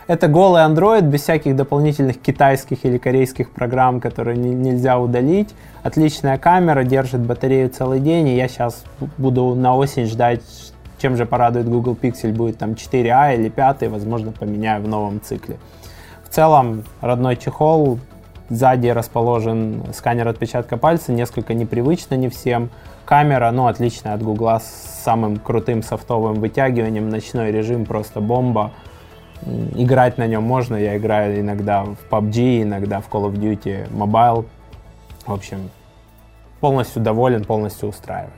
Это 0.08 0.30
голый 0.30 0.62
Android 0.64 1.02
без 1.02 1.24
всяких 1.24 1.58
дополнительных 1.58 2.22
китайских 2.22 2.86
или 2.86 2.98
корейских 2.98 3.52
программ, 3.52 4.00
которые 4.00 4.38
не, 4.38 4.56
нельзя 4.56 4.98
удалить. 4.98 5.54
Отличная 5.84 6.38
камера, 6.38 6.84
держит 6.84 7.20
батарею 7.20 7.70
целый 7.70 8.00
день, 8.00 8.30
и 8.30 8.38
я 8.38 8.48
сейчас 8.48 8.86
буду 9.18 9.54
на 9.54 9.76
осень 9.76 10.06
ждать, 10.06 10.42
чем 10.98 11.18
же 11.18 11.26
порадует 11.26 11.68
Google 11.68 11.98
Pixel, 12.02 12.32
будет 12.32 12.58
там 12.58 12.72
4a 12.72 13.36
или 13.36 13.50
5, 13.50 13.90
возможно, 13.90 14.32
поменяю 14.32 14.82
в 14.82 14.88
новом 14.88 15.20
цикле. 15.22 15.58
В 16.24 16.34
целом, 16.34 16.86
родной 17.02 17.36
чехол, 17.36 18.00
сзади 18.50 18.88
расположен 18.88 19.84
сканер 19.94 20.28
отпечатка 20.28 20.78
пальца, 20.78 21.12
несколько 21.12 21.54
непривычно 21.54 22.16
не 22.16 22.30
всем. 22.30 22.70
Камера, 23.06 23.52
ну, 23.52 23.68
отличная 23.68 24.14
от 24.14 24.22
Google, 24.22 24.60
с 24.60 25.02
самым 25.04 25.38
крутым 25.38 25.84
софтовым 25.84 26.36
вытягиванием, 26.36 27.10
ночной 27.10 27.52
режим, 27.52 27.86
просто 27.86 28.20
бомба. 28.20 28.72
Играть 29.76 30.18
на 30.18 30.28
нем 30.28 30.44
можно, 30.44 30.76
я 30.76 30.98
играю 30.98 31.40
иногда 31.40 31.84
в 31.84 31.98
PUBG, 32.10 32.64
иногда 32.64 33.02
в 33.02 33.10
Call 33.10 33.32
of 33.32 33.34
Duty 33.34 33.90
Mobile. 33.92 34.46
В 35.26 35.34
общем, 35.34 35.70
полностью 36.60 37.02
доволен, 37.02 37.46
полностью 37.46 37.90
устраивает. 37.90 38.34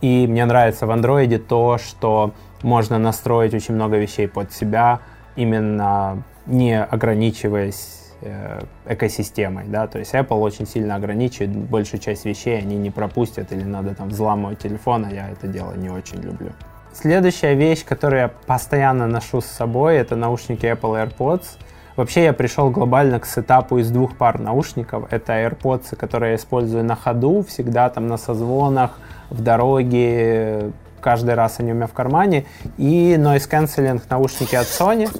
И 0.00 0.26
мне 0.26 0.44
нравится 0.44 0.86
в 0.86 0.90
андроиде 0.90 1.38
то, 1.38 1.78
что 1.78 2.32
можно 2.62 2.98
настроить 2.98 3.54
очень 3.54 3.74
много 3.74 3.96
вещей 3.96 4.28
под 4.28 4.52
себя, 4.52 5.00
именно 5.36 6.22
не 6.46 6.78
ограничиваясь 6.82 8.03
экосистемой, 8.86 9.64
да, 9.66 9.86
то 9.86 9.98
есть 9.98 10.14
Apple 10.14 10.40
очень 10.40 10.66
сильно 10.66 10.96
ограничивает 10.96 11.50
большую 11.50 12.00
часть 12.00 12.24
вещей, 12.24 12.58
они 12.58 12.76
не 12.76 12.90
пропустят 12.90 13.52
или 13.52 13.64
надо 13.64 13.94
там 13.94 14.08
взламывать 14.08 14.58
телефон, 14.58 15.06
а 15.06 15.12
я 15.12 15.28
это 15.30 15.46
дело 15.46 15.72
не 15.74 15.90
очень 15.90 16.20
люблю. 16.20 16.52
Следующая 16.92 17.54
вещь, 17.54 17.84
которую 17.84 18.22
я 18.22 18.28
постоянно 18.28 19.06
ношу 19.06 19.40
с 19.40 19.46
собой, 19.46 19.96
это 19.96 20.14
наушники 20.14 20.64
Apple 20.64 21.08
AirPods. 21.08 21.58
Вообще 21.96 22.24
я 22.24 22.32
пришел 22.32 22.70
глобально 22.70 23.18
к 23.18 23.26
сетапу 23.26 23.78
из 23.78 23.90
двух 23.90 24.16
пар 24.16 24.38
наушников. 24.40 25.12
Это 25.12 25.32
AirPods, 25.32 25.96
которые 25.96 26.30
я 26.30 26.36
использую 26.36 26.84
на 26.84 26.94
ходу, 26.94 27.44
всегда 27.48 27.88
там 27.88 28.06
на 28.06 28.16
созвонах, 28.16 28.98
в 29.30 29.42
дороге, 29.42 30.70
каждый 31.04 31.34
раз 31.34 31.56
они 31.60 31.72
у 31.72 31.74
меня 31.74 31.86
в 31.86 31.92
кармане. 31.92 32.46
И 32.78 33.14
noise 33.18 33.46
cancelling 33.48 34.00
наушники 34.08 34.54
от 34.54 34.66
Sony, 34.66 35.10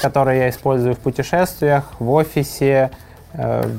которые 0.00 0.38
я 0.38 0.48
использую 0.48 0.94
в 0.94 0.98
путешествиях, 0.98 1.92
в 1.98 2.10
офисе, 2.10 2.90
э, 3.34 3.70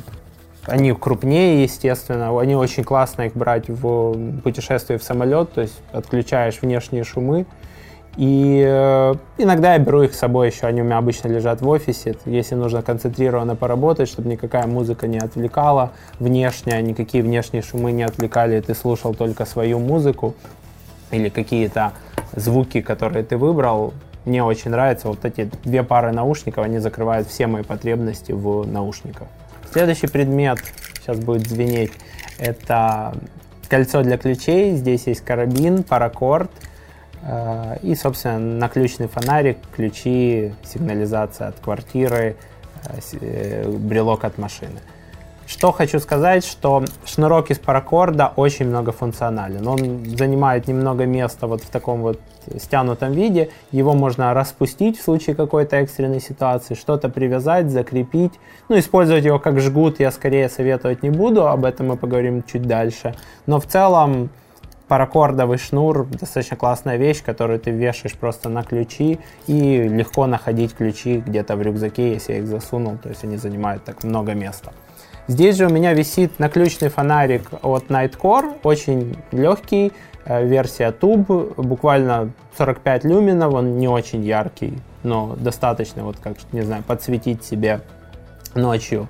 они 0.68 0.94
крупнее, 0.94 1.64
естественно, 1.64 2.40
они 2.40 2.56
очень 2.56 2.84
классно 2.84 3.24
их 3.24 3.34
брать 3.34 3.70
в 3.70 4.42
путешествие 4.44 5.00
в 5.00 5.04
самолет, 5.04 5.52
то 5.54 5.62
есть 5.62 5.82
отключаешь 5.92 6.62
внешние 6.62 7.04
шумы. 7.04 7.48
И 8.18 8.64
э, 8.64 9.16
иногда 9.40 9.74
я 9.74 9.80
беру 9.80 10.04
их 10.04 10.14
с 10.14 10.20
собой 10.20 10.50
еще, 10.50 10.68
они 10.68 10.82
у 10.82 10.86
меня 10.86 10.98
обычно 11.00 11.28
лежат 11.30 11.62
в 11.62 11.68
офисе, 11.68 12.16
если 12.26 12.54
нужно 12.56 12.84
концентрированно 12.84 13.56
поработать, 13.56 14.10
чтобы 14.10 14.30
никакая 14.30 14.68
музыка 14.68 15.08
не 15.08 15.18
отвлекала 15.18 15.92
внешне, 16.20 16.80
никакие 16.84 17.24
внешние 17.24 17.64
шумы 17.64 17.92
не 17.92 18.04
отвлекали, 18.04 18.62
ты 18.62 18.76
слушал 18.76 19.16
только 19.16 19.46
свою 19.46 19.80
музыку 19.80 20.36
или 21.12 21.30
какие-то 21.30 21.94
звуки, 22.36 22.82
которые 22.82 23.24
ты 23.24 23.38
выбрал. 23.38 23.94
Мне 24.26 24.44
очень 24.44 24.72
нравится, 24.72 25.08
вот 25.08 25.24
эти 25.24 25.50
две 25.64 25.84
пары 25.84 26.12
наушников, 26.12 26.66
они 26.66 26.80
закрывают 26.80 27.28
все 27.28 27.48
мои 27.48 27.64
потребности 27.64 28.34
в 28.34 28.68
наушниках. 28.68 29.28
Следующий 29.72 30.08
предмет, 30.08 30.60
сейчас 30.96 31.18
будет 31.18 31.48
звенеть, 31.48 31.94
это 32.38 33.16
кольцо 33.70 34.04
для 34.04 34.18
ключей. 34.18 34.76
Здесь 34.76 35.08
есть 35.08 35.22
карабин, 35.22 35.84
паракорд 35.84 36.52
э, 37.22 37.78
и, 37.82 37.96
собственно, 37.96 38.40
наключный 38.40 39.08
фонарик, 39.08 39.58
ключи, 39.76 40.54
сигнализация 40.64 41.50
от 41.50 41.60
квартиры, 41.60 42.36
э, 42.86 43.00
э 43.22 43.70
брелок 43.70 44.24
от 44.24 44.38
машины. 44.38 44.80
Что 45.48 45.72
хочу 45.72 46.00
сказать, 46.00 46.46
что 46.46 46.84
шнурок 47.06 47.52
из 47.52 47.58
паракорда 47.58 48.34
очень 48.36 48.68
многофункционален. 48.68 49.66
Он 49.66 50.06
занимает 50.06 50.68
немного 50.68 51.06
места 51.06 51.48
вот 51.48 51.64
в 51.64 51.70
таком 51.70 52.02
вот 52.02 52.20
стянутом 52.58 53.14
виде. 53.14 53.50
Его 53.72 53.94
можно 53.94 54.34
распустить 54.34 55.00
в 55.00 55.04
случае 55.04 55.38
какой-то 55.38 55.78
экстренной 55.78 56.20
ситуации, 56.20 56.74
что-то 56.74 57.08
привязать, 57.08 57.70
закрепить. 57.72 58.34
Ну, 58.68 58.78
использовать 58.78 59.24
его 59.24 59.40
как 59.40 59.62
жгут 59.62 60.02
я 60.02 60.12
скорее 60.12 60.50
советовать 60.50 61.02
не 61.02 61.12
буду, 61.12 61.48
об 61.48 61.64
этом 61.64 61.88
мы 61.88 61.96
поговорим 61.96 62.44
чуть 62.44 62.64
дальше. 62.64 63.16
Но 63.46 63.62
в 63.62 63.68
целом 63.68 64.30
паракордовый 64.90 65.60
шнур 65.60 66.08
достаточно 66.08 66.58
классная 66.58 66.98
вещь, 66.98 67.24
которую 67.24 67.60
ты 67.62 67.72
вешаешь 67.72 68.16
просто 68.16 68.50
на 68.50 68.64
ключи 68.64 69.20
и 69.48 69.84
легко 69.84 70.28
находить 70.28 70.76
ключи 70.76 71.24
где-то 71.26 71.56
в 71.56 71.62
рюкзаке, 71.62 72.12
если 72.16 72.34
я 72.34 72.40
их 72.40 72.48
засунул, 72.48 72.98
то 72.98 73.08
есть 73.08 73.24
они 73.24 73.38
занимают 73.38 73.86
так 73.86 74.04
много 74.04 74.34
места. 74.34 74.74
Здесь 75.28 75.58
же 75.58 75.66
у 75.66 75.70
меня 75.70 75.94
висит 75.94 76.40
наключный 76.40 76.88
фонарик 76.88 77.50
от 77.62 77.88
Nightcore, 77.88 78.60
очень 78.64 79.18
легкий, 79.32 79.92
э, 80.24 80.46
версия 80.46 80.92
Tube, 80.92 81.62
буквально 81.62 82.32
45 82.58 83.04
люминов, 83.04 83.54
он 83.54 83.78
не 83.78 83.90
очень 83.90 84.24
яркий, 84.24 84.80
но 85.04 85.36
достаточно, 85.38 86.04
вот 86.04 86.18
как, 86.18 86.38
не 86.54 86.62
знаю, 86.62 86.82
подсветить 86.84 87.44
себе 87.44 87.82
ночью 88.56 89.10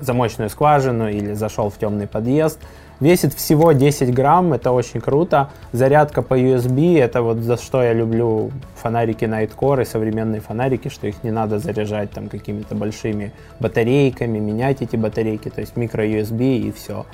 замочную 0.00 0.50
скважину 0.50 1.08
или 1.08 1.32
зашел 1.34 1.70
в 1.70 1.78
темный 1.78 2.06
подъезд. 2.06 2.58
Весит 2.98 3.34
всего 3.34 3.72
10 3.72 4.14
грамм, 4.14 4.54
это 4.54 4.72
очень 4.72 5.00
круто. 5.00 5.50
Зарядка 5.72 6.22
по 6.22 6.38
USB, 6.38 6.98
это 6.98 7.20
вот 7.20 7.38
за 7.38 7.58
что 7.58 7.82
я 7.82 7.92
люблю 7.92 8.50
фонарики 8.74 9.24
Nightcore 9.24 9.82
и 9.82 9.84
современные 9.84 10.40
фонарики, 10.40 10.88
что 10.88 11.06
их 11.06 11.22
не 11.22 11.30
надо 11.30 11.58
заряжать 11.58 12.10
там 12.10 12.28
какими-то 12.28 12.74
большими 12.74 13.32
батарейками, 13.60 14.38
менять 14.38 14.80
эти 14.80 14.96
батарейки, 14.96 15.50
то 15.50 15.60
есть 15.60 15.76
микро 15.76 16.06
USB 16.06 16.56
и 16.56 16.72
все. 16.72 17.04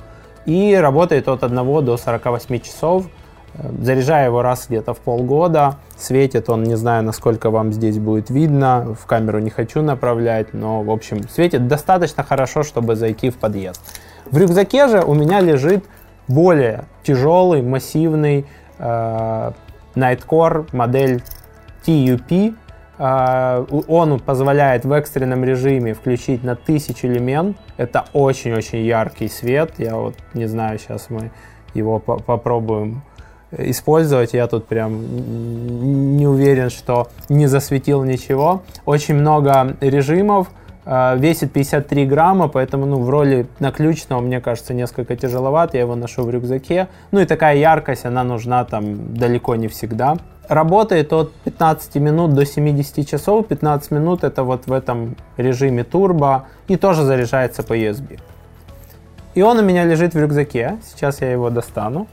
И 0.47 0.75
работает 0.75 1.27
от 1.27 1.43
1 1.43 1.85
до 1.85 1.97
48 1.97 2.61
часов. 2.61 3.07
Заряжаю 3.55 4.27
его 4.27 4.43
раз 4.43 4.67
где-то 4.69 4.95
в 4.95 4.99
полгода. 4.99 5.77
Светит 5.97 6.49
он, 6.49 6.63
не 6.63 6.75
знаю, 6.77 7.05
насколько 7.05 7.51
вам 7.51 7.73
здесь 7.73 7.99
будет 7.99 8.31
видно. 8.31 8.97
В 8.99 9.07
камеру 9.07 9.41
не 9.41 9.51
хочу 9.51 9.83
направлять, 9.83 10.55
но, 10.55 10.83
в 10.83 10.91
общем, 10.91 11.29
светит 11.29 11.69
достаточно 11.69 12.23
хорошо, 12.23 12.63
чтобы 12.63 12.97
зайти 12.97 13.31
в 13.31 13.37
подъезд. 13.37 13.81
В 14.31 14.39
рюкзаке 14.39 14.89
же 14.89 15.03
у 15.03 15.13
меня 15.15 15.41
лежит 15.41 15.85
более 16.29 16.85
тяжелый, 17.03 17.61
массивный 17.61 18.47
э, 18.79 19.53
Nightcore 19.95 20.69
модель 20.73 21.23
TUP. 21.87 22.55
Э, 22.99 23.67
он 23.87 24.19
позволяет 24.19 24.87
в 24.87 24.93
экстренном 24.93 25.45
режиме 25.45 25.93
включить 25.93 26.43
на 26.43 26.53
1000 26.53 27.07
люмен. 27.07 27.57
Это 27.77 28.07
очень-очень 28.15 28.83
яркий 28.83 29.29
свет. 29.29 29.75
Я 29.77 29.97
вот 29.97 30.15
не 30.33 30.47
знаю, 30.47 30.79
сейчас 30.79 31.11
мы 31.11 31.31
его 31.75 31.99
по 31.99 32.19
попробуем 32.19 33.03
использовать. 33.59 34.33
Я 34.33 34.47
тут 34.47 34.67
прям 34.67 36.17
не 36.17 36.27
уверен, 36.27 36.71
что 36.71 37.09
не 37.29 37.47
засветил 37.47 38.05
ничего. 38.05 38.63
Очень 38.85 39.17
много 39.17 39.77
режимов 39.81 40.49
а, 40.85 41.15
весит 41.15 41.53
53 41.53 42.07
грамма, 42.07 42.49
поэтому 42.49 42.87
ну, 42.87 43.01
в 43.01 43.09
роли 43.09 43.47
наключного, 43.61 44.21
мне 44.21 44.41
кажется, 44.41 44.75
несколько 44.75 45.17
тяжеловат. 45.17 45.75
Я 45.75 45.81
его 45.81 45.95
ношу 45.95 46.25
в 46.25 46.31
рюкзаке. 46.31 46.89
Ну 47.13 47.21
и 47.21 47.25
такая 47.25 47.57
яркость, 47.57 48.05
она 48.05 48.25
нужна 48.25 48.65
там 48.65 49.15
далеко 49.15 49.55
не 49.55 49.69
всегда. 49.69 50.17
Работает 50.49 51.13
от 51.13 51.33
15 51.45 51.95
минут 51.97 52.35
до 52.35 52.45
70 52.45 53.09
часов. 53.09 53.47
15 53.47 53.91
минут 53.93 54.25
это 54.25 54.43
вот 54.43 54.67
в 54.67 54.73
этом 54.73 55.17
режиме 55.37 55.85
турбо. 55.85 56.47
И 56.67 56.77
тоже 56.77 57.05
заряжается 57.05 57.63
по 57.63 57.79
USB. 57.79 58.19
И 59.35 59.43
он 59.43 59.59
у 59.59 59.63
меня 59.63 59.85
лежит 59.85 60.15
в 60.15 60.19
рюкзаке. 60.19 60.79
Сейчас 60.85 61.21
я 61.21 61.31
его 61.31 61.49
достану. 61.49 62.09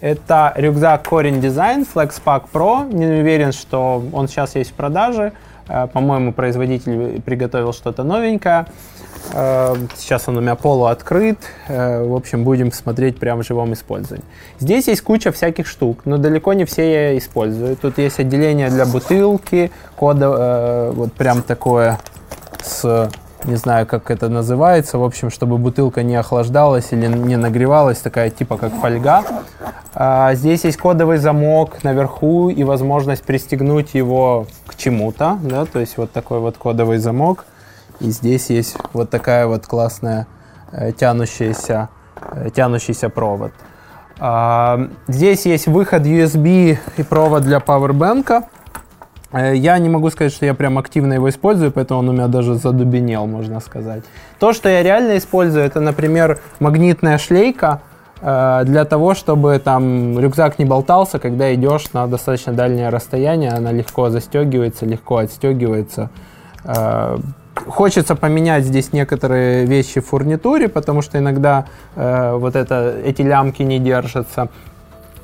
Это 0.00 0.54
рюкзак 0.56 1.06
Корень 1.06 1.40
Design 1.40 1.86
Flexpack 1.92 2.44
Pro. 2.52 2.90
Не 2.92 3.20
уверен, 3.20 3.52
что 3.52 4.02
он 4.12 4.28
сейчас 4.28 4.54
есть 4.54 4.70
в 4.70 4.72
продаже. 4.74 5.32
Э, 5.68 5.86
по-моему, 5.92 6.32
производитель 6.32 7.20
приготовил 7.20 7.74
что-то 7.74 8.02
новенькое. 8.02 8.64
Э, 9.34 9.74
сейчас 9.96 10.26
он 10.26 10.38
у 10.38 10.40
меня 10.40 10.54
полуоткрыт. 10.54 11.38
Э, 11.68 12.02
в 12.02 12.14
общем, 12.14 12.44
будем 12.44 12.72
смотреть 12.72 13.18
прямо 13.18 13.42
в 13.42 13.46
живом 13.46 13.74
использовании. 13.74 14.24
Здесь 14.58 14.88
есть 14.88 15.02
куча 15.02 15.32
всяких 15.32 15.66
штук, 15.66 16.00
но 16.06 16.16
далеко 16.16 16.54
не 16.54 16.64
все 16.64 16.90
я 16.90 17.18
использую. 17.18 17.76
Тут 17.76 17.98
есть 17.98 18.18
отделение 18.18 18.70
для 18.70 18.86
бутылки, 18.86 19.70
кода, 19.96 20.92
вот 20.94 21.12
прям 21.12 21.42
такое 21.42 21.98
с 22.62 23.10
не 23.44 23.56
знаю, 23.56 23.86
как 23.86 24.10
это 24.10 24.28
называется, 24.28 24.98
в 24.98 25.04
общем, 25.04 25.30
чтобы 25.30 25.58
бутылка 25.58 26.02
не 26.02 26.16
охлаждалась 26.16 26.92
или 26.92 27.06
не 27.06 27.36
нагревалась, 27.36 27.98
такая 27.98 28.30
типа 28.30 28.56
как 28.56 28.72
фольга. 28.74 29.22
А, 29.94 30.34
здесь 30.34 30.64
есть 30.64 30.76
кодовый 30.76 31.18
замок 31.18 31.82
наверху 31.82 32.50
и 32.50 32.62
возможность 32.64 33.22
пристегнуть 33.22 33.94
его 33.94 34.46
к 34.66 34.76
чему-то, 34.76 35.38
да, 35.42 35.64
то 35.64 35.80
есть 35.80 35.96
вот 35.96 36.12
такой 36.12 36.40
вот 36.40 36.56
кодовый 36.56 36.98
замок. 36.98 37.44
И 38.00 38.10
здесь 38.10 38.50
есть 38.50 38.76
вот 38.92 39.10
такая 39.10 39.46
вот 39.46 39.66
классная 39.66 40.26
э, 40.72 40.92
тянущаяся, 40.92 41.90
э, 42.32 42.50
тянущийся 42.54 43.10
провод. 43.10 43.52
А, 44.18 44.88
здесь 45.08 45.46
есть 45.46 45.66
выход 45.66 46.04
USB 46.04 46.78
и 46.96 47.02
провод 47.02 47.42
для 47.42 47.60
пауэрбэнка. 47.60 48.44
Э, 49.32 49.54
я 49.54 49.78
не 49.78 49.88
могу 49.88 50.10
сказать, 50.10 50.32
что 50.32 50.46
я 50.46 50.54
прям 50.54 50.78
активно 50.78 51.14
его 51.14 51.28
использую, 51.28 51.70
поэтому 51.72 52.00
он 52.00 52.08
у 52.08 52.12
меня 52.12 52.28
даже 52.28 52.54
задубенел, 52.54 53.26
можно 53.26 53.60
сказать. 53.60 54.02
То, 54.38 54.52
что 54.52 54.68
я 54.68 54.82
реально 54.82 55.18
использую, 55.18 55.64
это, 55.64 55.80
например, 55.80 56.40
магнитная 56.58 57.18
шлейка 57.18 57.80
э, 58.20 58.62
для 58.64 58.84
того, 58.84 59.14
чтобы 59.14 59.60
там 59.62 60.18
рюкзак 60.18 60.58
не 60.58 60.64
болтался, 60.64 61.18
когда 61.18 61.54
идешь 61.54 61.92
на 61.92 62.06
достаточно 62.06 62.52
дальнее 62.52 62.88
расстояние, 62.88 63.52
она 63.52 63.72
легко 63.72 64.10
застегивается, 64.10 64.86
легко 64.86 65.18
отстегивается. 65.18 66.10
Э, 66.64 67.18
хочется 67.66 68.16
поменять 68.16 68.64
здесь 68.64 68.92
некоторые 68.92 69.64
вещи 69.66 70.00
в 70.00 70.06
фурнитуре, 70.06 70.68
потому 70.68 71.02
что 71.02 71.18
иногда 71.18 71.66
вот 71.94 72.56
это, 72.56 72.94
эти 73.04 73.20
лямки 73.20 73.62
не 73.62 73.78
держатся. 73.78 74.48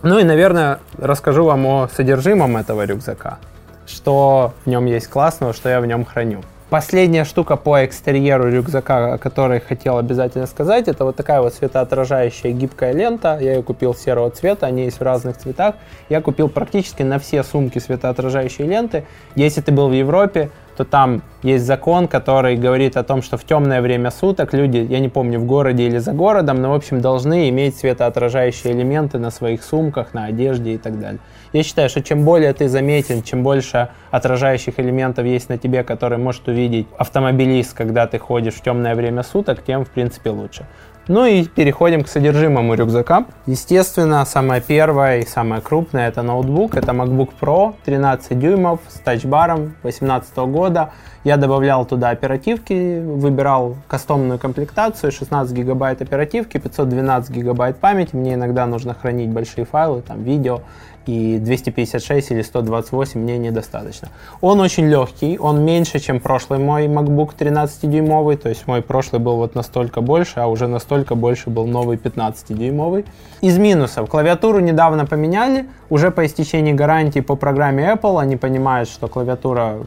Ну 0.03 0.19
и, 0.19 0.25
наверное, 0.25 0.81
расскажу 0.99 1.45
вам 1.45 1.65
о 1.65 1.89
содержимом 1.89 2.59
этого 2.59 2.85
рюкзака 2.85 3.39
что 3.87 4.53
в 4.65 4.69
нем 4.69 4.87
есть 4.87 5.09
классного, 5.09 5.53
что 5.53 5.69
я 5.69 5.81
в 5.81 5.87
нем 5.87 6.05
храню. 6.05 6.43
Последняя 6.69 7.25
штука 7.25 7.55
по 7.55 7.85
экстерьеру 7.85 8.51
рюкзака, 8.51 9.15
о 9.15 9.19
которой 9.19 9.61
хотел 9.61 9.99
обязательно 9.99 10.47
сказать, 10.47 10.89
это 10.89 11.05
вот 11.05 11.15
такая 11.15 11.41
вот 11.41 11.55
светоотражающая 11.55 12.51
гибкая 12.51 12.93
лента. 12.93 13.39
Я 13.41 13.55
ее 13.55 13.63
купил 13.63 13.95
серого 13.95 14.31
цвета, 14.31 14.67
они 14.67 14.85
есть 14.85 14.99
в 14.99 15.03
разных 15.03 15.37
цветах. 15.37 15.77
Я 16.09 16.21
купил 16.21 16.49
практически 16.49 17.05
на 17.05 17.21
все 17.21 17.45
сумки 17.45 17.79
светоотражающие 17.79 18.67
ленты. 18.67 19.05
Если 19.37 19.61
ты 19.61 19.71
был 19.71 19.89
в 19.89 19.93
Европе, 19.93 20.51
то 20.77 20.85
там 20.85 21.23
есть 21.43 21.65
закон, 21.65 22.07
который 22.09 22.57
говорит 22.57 22.97
о 22.97 23.03
том, 23.03 23.23
что 23.23 23.37
в 23.37 23.45
темное 23.45 23.81
время 23.81 24.11
суток 24.11 24.53
люди, 24.53 24.79
я 24.79 25.01
не 25.01 25.09
помню, 25.09 25.39
в 25.41 25.45
городе 25.45 25.85
или 25.85 25.99
за 25.99 26.13
городом, 26.13 26.61
но, 26.61 26.71
в 26.71 26.75
общем, 26.75 27.01
должны 27.01 27.49
иметь 27.49 27.77
светоотражающие 27.79 28.73
элементы 28.73 29.19
на 29.19 29.31
своих 29.31 29.63
сумках, 29.63 30.15
на 30.15 30.27
одежде 30.27 30.75
и 30.75 30.79
так 30.79 31.01
далее. 31.01 31.21
Я 31.53 31.63
считаю, 31.63 31.89
что 31.89 32.03
чем 32.03 32.25
более 32.25 32.53
ты 32.53 32.69
заметен, 32.69 33.23
чем 33.23 33.43
больше 33.43 33.89
отражающих 34.11 34.79
элементов 34.79 35.25
есть 35.25 35.49
на 35.49 35.57
тебе, 35.59 35.85
которые 35.85 36.19
может 36.19 36.47
увидеть 36.49 36.87
автомобилист, 36.99 37.75
когда 37.75 38.07
ты 38.07 38.19
ходишь 38.19 38.55
в 38.55 38.63
темное 38.63 38.95
время 38.95 39.23
суток, 39.23 39.63
тем, 39.65 39.85
в 39.85 39.89
принципе, 39.89 40.31
лучше. 40.31 40.67
Ну 41.09 41.25
и 41.25 41.45
переходим 41.45 42.03
к 42.03 42.09
содержимому 42.09 42.75
рюкзака. 42.75 43.27
Естественно, 43.47 44.25
самое 44.25 44.61
первое 44.61 45.21
и 45.21 45.27
самое 45.27 45.63
крупное 45.63 46.09
это 46.09 46.23
ноутбук. 46.23 46.77
Это 46.77 46.91
MacBook 46.91 47.31
Pro 47.41 47.75
13 47.85 48.37
дюймов 48.37 48.81
с 48.89 48.99
тачбаром 48.99 49.77
2018 49.83 50.37
года. 50.39 50.91
Я 51.23 51.37
добавлял 51.37 51.87
туда 51.87 52.11
оперативки, 52.11 53.01
выбирал 53.01 53.77
кастомную 53.87 54.41
комплектацию, 54.41 55.13
16 55.13 55.57
гигабайт 55.57 56.03
оперативки, 56.03 56.59
512 56.59 57.31
гигабайт 57.31 57.77
памяти. 57.77 58.17
Мне 58.17 58.35
иногда 58.35 58.67
нужно 58.67 58.95
хранить 58.95 59.31
большие 59.31 59.65
файлы, 59.65 60.03
там 60.03 60.25
видео 60.25 60.63
и 61.07 61.39
256 61.39 62.31
или 62.33 62.43
128 62.43 63.21
мне 63.21 63.39
недостаточно. 63.39 64.09
Он 64.41 64.61
очень 64.61 64.87
легкий, 64.87 65.39
он 65.39 65.65
меньше, 65.65 65.99
чем 65.99 66.21
прошлый 66.21 66.59
мой 66.59 66.87
MacBook 66.87 67.37
13-дюймовый, 67.39 68.37
то 68.37 68.49
есть 68.49 68.67
мой 68.67 68.83
прошлый 68.83 69.21
был 69.21 69.37
вот 69.37 69.55
настолько 69.55 70.01
больше, 70.01 70.41
а 70.41 70.47
уже 70.47 70.67
настолько 70.67 71.15
больше 71.15 71.51
был 71.51 71.67
новый 71.67 71.97
15-дюймовый. 71.97 73.05
Из 73.41 73.59
минусов, 73.59 74.09
клавиатуру 74.09 74.61
недавно 74.61 75.07
поменяли, 75.07 75.67
уже 75.91 76.11
по 76.11 76.27
истечении 76.27 76.73
гарантии 76.73 77.21
по 77.21 77.37
программе 77.37 77.85
Apple, 77.93 78.21
они 78.21 78.37
понимают, 78.37 78.89
что 78.89 79.09
клавиатура 79.09 79.79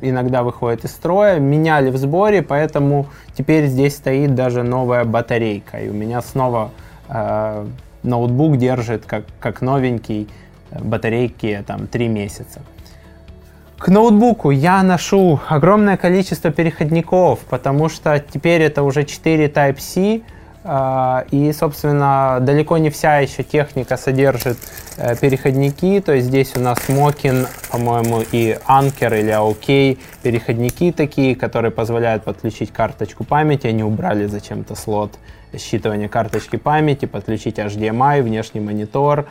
иногда 0.00 0.42
выходит 0.42 0.84
из 0.84 0.92
строя, 0.92 1.38
меняли 1.38 1.90
в 1.90 1.96
сборе, 1.96 2.42
поэтому 2.42 3.06
теперь 3.36 3.66
здесь 3.66 3.96
стоит 3.96 4.34
даже 4.34 4.62
новая 4.62 5.04
батарейка, 5.04 5.78
и 5.78 5.88
у 5.88 5.92
меня 5.92 6.22
снова 6.22 6.70
э, 7.08 7.66
ноутбук 8.02 8.56
держит 8.56 9.04
как, 9.06 9.24
как 9.40 9.60
новенький 9.60 10.28
батарейки 10.70 11.62
там 11.66 11.86
3 11.86 12.08
месяца. 12.08 12.60
К 13.78 13.88
ноутбуку 13.88 14.50
я 14.50 14.82
ношу 14.82 15.40
огромное 15.48 15.96
количество 15.96 16.50
переходников, 16.50 17.40
потому 17.48 17.88
что 17.88 18.18
теперь 18.18 18.62
это 18.62 18.82
уже 18.82 19.04
4 19.04 19.46
Type-C, 19.46 20.22
а, 20.70 21.24
и, 21.30 21.52
собственно, 21.52 22.38
далеко 22.40 22.76
не 22.76 22.90
вся 22.90 23.20
еще 23.20 23.42
техника 23.42 23.96
содержит 23.96 24.58
э, 24.96 25.16
переходники, 25.16 26.00
то 26.04 26.12
есть 26.12 26.26
здесь 26.26 26.56
у 26.56 26.60
нас 26.60 26.78
Mokin, 26.88 27.46
по-моему, 27.70 28.22
и 28.32 28.58
Anker 28.68 29.18
или 29.18 29.32
AOK 29.32 29.98
переходники 30.22 30.92
такие, 30.92 31.36
которые 31.36 31.70
позволяют 31.70 32.24
подключить 32.24 32.72
карточку 32.72 33.24
памяти, 33.24 33.68
они 33.68 33.84
убрали 33.84 34.26
зачем-то 34.26 34.74
слот 34.74 35.12
считывания 35.54 36.08
карточки 36.08 36.56
памяти, 36.56 37.06
подключить 37.06 37.58
HDMI, 37.58 38.22
внешний 38.22 38.60
монитор, 38.60 39.26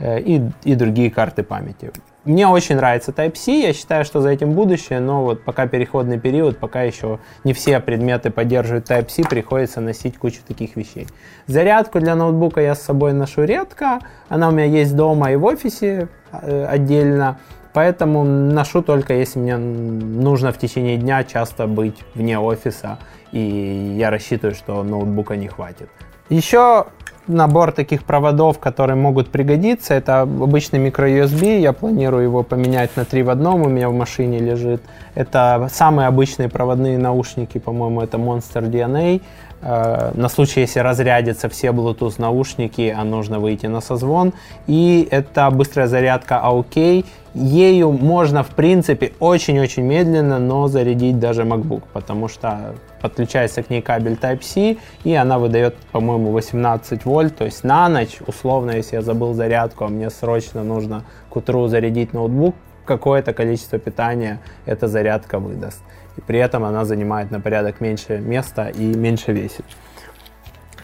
и, 0.00 0.42
и 0.64 0.74
другие 0.74 1.10
карты 1.10 1.42
памяти. 1.42 1.92
Мне 2.24 2.46
очень 2.46 2.76
нравится 2.76 3.12
Type-C, 3.12 3.60
я 3.60 3.72
считаю, 3.72 4.04
что 4.04 4.20
за 4.20 4.28
этим 4.28 4.52
будущее, 4.52 5.00
но 5.00 5.24
вот 5.24 5.42
пока 5.42 5.66
переходный 5.66 6.20
период, 6.20 6.58
пока 6.58 6.82
еще 6.82 7.18
не 7.44 7.54
все 7.54 7.80
предметы 7.80 8.30
поддерживают 8.30 8.90
Type-C, 8.90 9.22
приходится 9.24 9.80
носить 9.80 10.18
кучу 10.18 10.40
таких 10.46 10.76
вещей. 10.76 11.06
Зарядку 11.46 11.98
для 11.98 12.14
ноутбука 12.14 12.60
я 12.60 12.74
с 12.74 12.82
собой 12.82 13.14
ношу 13.14 13.44
редко, 13.44 14.00
она 14.28 14.50
у 14.50 14.52
меня 14.52 14.66
есть 14.66 14.94
дома 14.94 15.32
и 15.32 15.36
в 15.36 15.44
офисе 15.46 16.08
э, 16.30 16.66
отдельно, 16.66 17.38
поэтому 17.72 18.22
ношу 18.22 18.82
только 18.82 19.14
если 19.14 19.38
мне 19.38 19.56
нужно 19.56 20.52
в 20.52 20.58
течение 20.58 20.98
дня 20.98 21.24
часто 21.24 21.66
быть 21.66 21.96
вне 22.14 22.38
офиса, 22.38 22.98
и 23.32 23.96
я 23.98 24.10
рассчитываю, 24.10 24.54
что 24.54 24.82
ноутбука 24.82 25.36
не 25.36 25.48
хватит. 25.48 25.88
Еще 26.28 26.84
набор 27.30 27.72
таких 27.72 28.04
проводов, 28.04 28.58
которые 28.58 28.96
могут 28.96 29.30
пригодиться. 29.30 29.94
Это 29.94 30.22
обычный 30.22 30.78
микро-USB. 30.78 31.60
Я 31.60 31.72
планирую 31.72 32.24
его 32.24 32.42
поменять 32.42 32.96
на 32.96 33.04
3 33.04 33.22
в 33.22 33.30
одном. 33.30 33.62
У 33.62 33.68
меня 33.68 33.88
в 33.88 33.94
машине 33.94 34.38
лежит. 34.38 34.82
Это 35.14 35.68
самые 35.72 36.08
обычные 36.08 36.48
проводные 36.48 36.98
наушники, 36.98 37.58
по-моему, 37.58 38.02
это 38.02 38.18
Monster 38.18 38.70
DNA. 38.70 39.22
Э, 39.62 40.12
на 40.14 40.28
случай, 40.28 40.60
если 40.60 40.80
разрядятся 40.80 41.48
все 41.48 41.68
Bluetooth 41.68 42.14
наушники, 42.18 42.94
а 42.96 43.04
нужно 43.04 43.38
выйти 43.38 43.66
на 43.66 43.80
созвон. 43.80 44.32
И 44.66 45.06
это 45.10 45.50
быстрая 45.50 45.86
зарядка 45.86 46.40
AOK. 46.44 47.04
Ею 47.34 47.92
можно, 47.92 48.42
в 48.42 48.48
принципе, 48.48 49.12
очень-очень 49.20 49.82
медленно, 49.82 50.38
но 50.38 50.66
зарядить 50.68 51.18
даже 51.18 51.42
MacBook, 51.42 51.82
потому 51.92 52.28
что 52.28 52.74
подключается 53.00 53.62
к 53.62 53.70
ней 53.70 53.82
кабель 53.82 54.14
Type-C, 54.14 54.76
и 55.04 55.14
она 55.14 55.38
выдает, 55.38 55.76
по-моему, 55.92 56.32
18 56.32 57.04
вольт, 57.04 57.36
то 57.36 57.44
есть 57.44 57.62
на 57.62 57.88
ночь, 57.88 58.18
условно, 58.26 58.72
если 58.72 58.96
я 58.96 59.02
забыл 59.02 59.32
зарядку, 59.32 59.84
а 59.84 59.88
мне 59.88 60.10
срочно 60.10 60.64
нужно 60.64 61.04
к 61.30 61.36
утру 61.36 61.68
зарядить 61.68 62.12
ноутбук, 62.12 62.56
какое-то 62.84 63.32
количество 63.32 63.78
питания 63.78 64.40
эта 64.66 64.88
зарядка 64.88 65.38
выдаст. 65.38 65.82
И 66.16 66.20
при 66.20 66.38
этом 66.38 66.64
она 66.64 66.84
занимает 66.84 67.30
на 67.30 67.40
порядок 67.40 67.80
меньше 67.80 68.18
места 68.18 68.68
и 68.68 68.82
меньше 68.82 69.32
весит. 69.32 69.64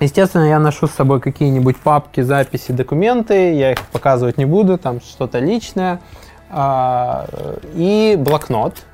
Естественно, 0.00 0.44
я 0.44 0.58
ношу 0.58 0.86
с 0.88 0.92
собой 0.92 1.20
какие-нибудь 1.20 1.78
папки, 1.78 2.20
записи, 2.20 2.72
документы, 2.72 3.54
я 3.54 3.72
их 3.72 3.80
показывать 3.92 4.36
не 4.36 4.44
буду, 4.44 4.76
там 4.76 5.00
что-то 5.00 5.38
личное. 5.38 6.00
А, 6.50 7.26
и 7.74 8.16
блокнот. 8.18 8.84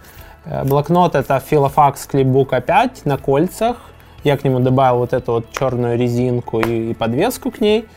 Э, 0.44 0.64
блокнот 0.64 1.14
это 1.14 1.42
Filofax 1.50 2.08
Clipbook 2.10 2.50
A5 2.50 3.02
на 3.04 3.16
кольцах. 3.18 3.76
Я 4.24 4.36
к 4.36 4.44
нему 4.44 4.60
добавил 4.60 4.98
вот 4.98 5.12
эту 5.12 5.32
вот 5.32 5.52
черную 5.52 5.98
резинку 5.98 6.60
и 6.60 6.94
подвеску 6.94 7.50
к 7.50 7.60
ней. 7.60 7.88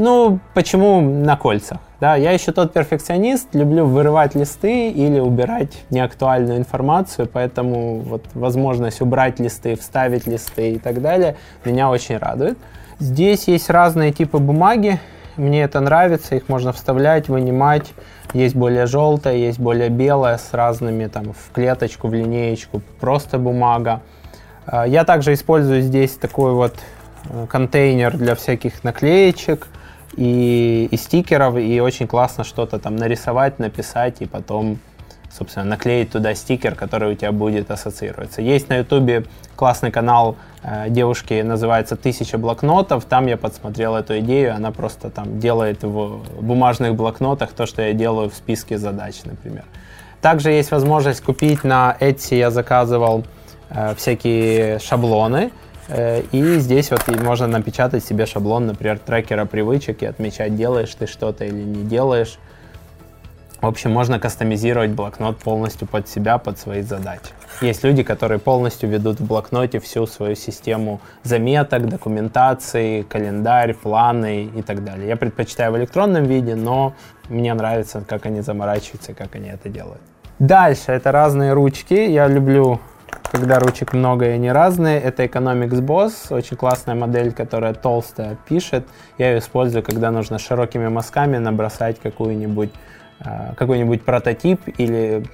Ну, 0.00 0.38
почему 0.54 1.00
на 1.00 1.36
кольцах? 1.36 1.78
Да, 1.98 2.14
я 2.14 2.30
еще 2.30 2.52
тот 2.52 2.72
перфекционист, 2.72 3.52
люблю 3.52 3.84
вырывать 3.84 4.36
листы 4.36 4.90
или 4.90 5.18
убирать 5.18 5.72
неактуальную 5.90 6.56
информацию, 6.56 7.26
поэтому 7.26 7.98
вот 7.98 8.24
возможность 8.34 9.00
убрать 9.00 9.40
листы, 9.40 9.74
вставить 9.74 10.28
листы 10.28 10.74
и 10.74 10.78
так 10.78 11.02
далее 11.02 11.34
меня 11.64 11.90
очень 11.90 12.16
радует. 12.16 12.56
Здесь 13.00 13.48
есть 13.48 13.70
разные 13.70 14.12
типы 14.12 14.38
бумаги. 14.38 15.00
мне 15.36 15.62
это 15.62 15.80
нравится, 15.80 16.36
их 16.36 16.48
можно 16.48 16.72
вставлять, 16.72 17.28
вынимать. 17.28 17.92
Есть 18.34 18.54
более 18.54 18.86
желтая, 18.86 19.34
есть 19.34 19.58
более 19.58 19.88
белая 19.88 20.38
с 20.38 20.54
разными 20.54 21.06
там 21.06 21.32
в 21.32 21.52
клеточку, 21.52 22.06
в 22.06 22.14
линеечку, 22.14 22.82
просто 23.00 23.36
бумага. 23.38 24.02
А, 24.64 24.86
я 24.86 25.02
также 25.02 25.32
использую 25.32 25.82
здесь 25.82 26.12
такой 26.12 26.52
вот 26.52 26.76
э, 27.30 27.46
контейнер 27.48 28.16
для 28.16 28.36
всяких 28.36 28.84
наклеечек 28.84 29.66
и, 30.18 30.88
и 30.90 30.96
стикеров, 30.96 31.56
и 31.56 31.80
очень 31.80 32.08
классно 32.08 32.42
что-то 32.42 32.78
там 32.78 32.96
нарисовать, 32.96 33.58
написать 33.58 34.20
и 34.20 34.26
потом 34.26 34.78
собственно, 35.30 35.64
наклеить 35.64 36.10
туда 36.10 36.34
стикер, 36.34 36.74
который 36.74 37.12
у 37.12 37.14
тебя 37.14 37.32
будет 37.32 37.70
ассоциироваться. 37.70 38.42
Есть 38.42 38.68
на 38.68 38.78
ютубе 38.78 39.24
классный 39.56 39.90
канал 39.90 40.36
э, 40.62 40.86
девушки, 40.88 41.42
называется 41.42 41.96
«Тысяча 41.96 42.38
блокнотов». 42.38 43.04
Там 43.04 43.26
я 43.26 43.36
подсмотрел 43.36 43.94
эту 43.94 44.18
идею, 44.20 44.54
она 44.54 44.72
просто 44.72 45.10
там 45.10 45.38
делает 45.38 45.82
в 45.82 46.22
бумажных 46.40 46.94
блокнотах 46.94 47.52
то, 47.52 47.66
что 47.66 47.82
я 47.82 47.92
делаю 47.92 48.30
в 48.30 48.34
списке 48.34 48.78
задач, 48.78 49.16
например. 49.24 49.64
Также 50.20 50.50
есть 50.50 50.70
возможность 50.70 51.20
купить 51.20 51.62
на 51.62 51.96
Etsy, 52.00 52.36
я 52.36 52.50
заказывал 52.50 53.24
э, 53.70 53.94
всякие 53.96 54.78
шаблоны, 54.78 55.52
и 55.88 56.56
здесь 56.58 56.90
вот 56.90 57.06
можно 57.20 57.46
напечатать 57.46 58.04
себе 58.04 58.26
шаблон, 58.26 58.66
например, 58.66 58.98
трекера 58.98 59.44
привычек 59.46 60.02
и 60.02 60.06
отмечать, 60.06 60.54
делаешь 60.56 60.94
ты 60.94 61.06
что-то 61.06 61.44
или 61.44 61.62
не 61.62 61.84
делаешь. 61.84 62.38
В 63.60 63.66
общем, 63.66 63.90
можно 63.90 64.20
кастомизировать 64.20 64.90
блокнот 64.90 65.38
полностью 65.38 65.88
под 65.88 66.08
себя, 66.08 66.38
под 66.38 66.58
свои 66.58 66.82
задачи. 66.82 67.30
Есть 67.60 67.82
люди, 67.82 68.04
которые 68.04 68.38
полностью 68.38 68.88
ведут 68.88 69.18
в 69.18 69.26
блокноте 69.26 69.80
всю 69.80 70.06
свою 70.06 70.36
систему 70.36 71.00
заметок, 71.24 71.88
документации, 71.88 73.02
календарь, 73.02 73.74
планы 73.74 74.44
и 74.44 74.62
так 74.62 74.84
далее. 74.84 75.08
Я 75.08 75.16
предпочитаю 75.16 75.72
в 75.72 75.76
электронном 75.76 76.24
виде, 76.24 76.54
но 76.54 76.94
мне 77.28 77.52
нравится, 77.52 78.04
как 78.06 78.26
они 78.26 78.42
заморачиваются, 78.42 79.12
как 79.12 79.34
они 79.34 79.48
это 79.48 79.68
делают. 79.68 80.02
Дальше 80.38 80.92
это 80.92 81.10
разные 81.10 81.52
ручки. 81.52 81.94
Я 81.94 82.28
люблю, 82.28 82.78
когда 83.30 83.58
ручек 83.58 83.92
много 83.92 84.26
и 84.26 84.30
они 84.30 84.50
разные. 84.50 85.00
Это 85.00 85.24
Economics 85.24 85.80
Boss, 85.80 86.12
очень 86.30 86.56
классная 86.56 86.94
модель, 86.94 87.32
которая 87.32 87.74
толстая 87.74 88.36
пишет. 88.48 88.86
Я 89.18 89.32
ее 89.32 89.38
использую, 89.38 89.82
когда 89.82 90.10
нужно 90.10 90.38
широкими 90.38 90.88
мазками 90.88 91.38
набросать 91.38 92.00
какую-нибудь 92.00 92.70
Э, 93.20 93.54
какой-нибудь 93.56 94.04
прототип 94.04 94.60
или 94.78 95.24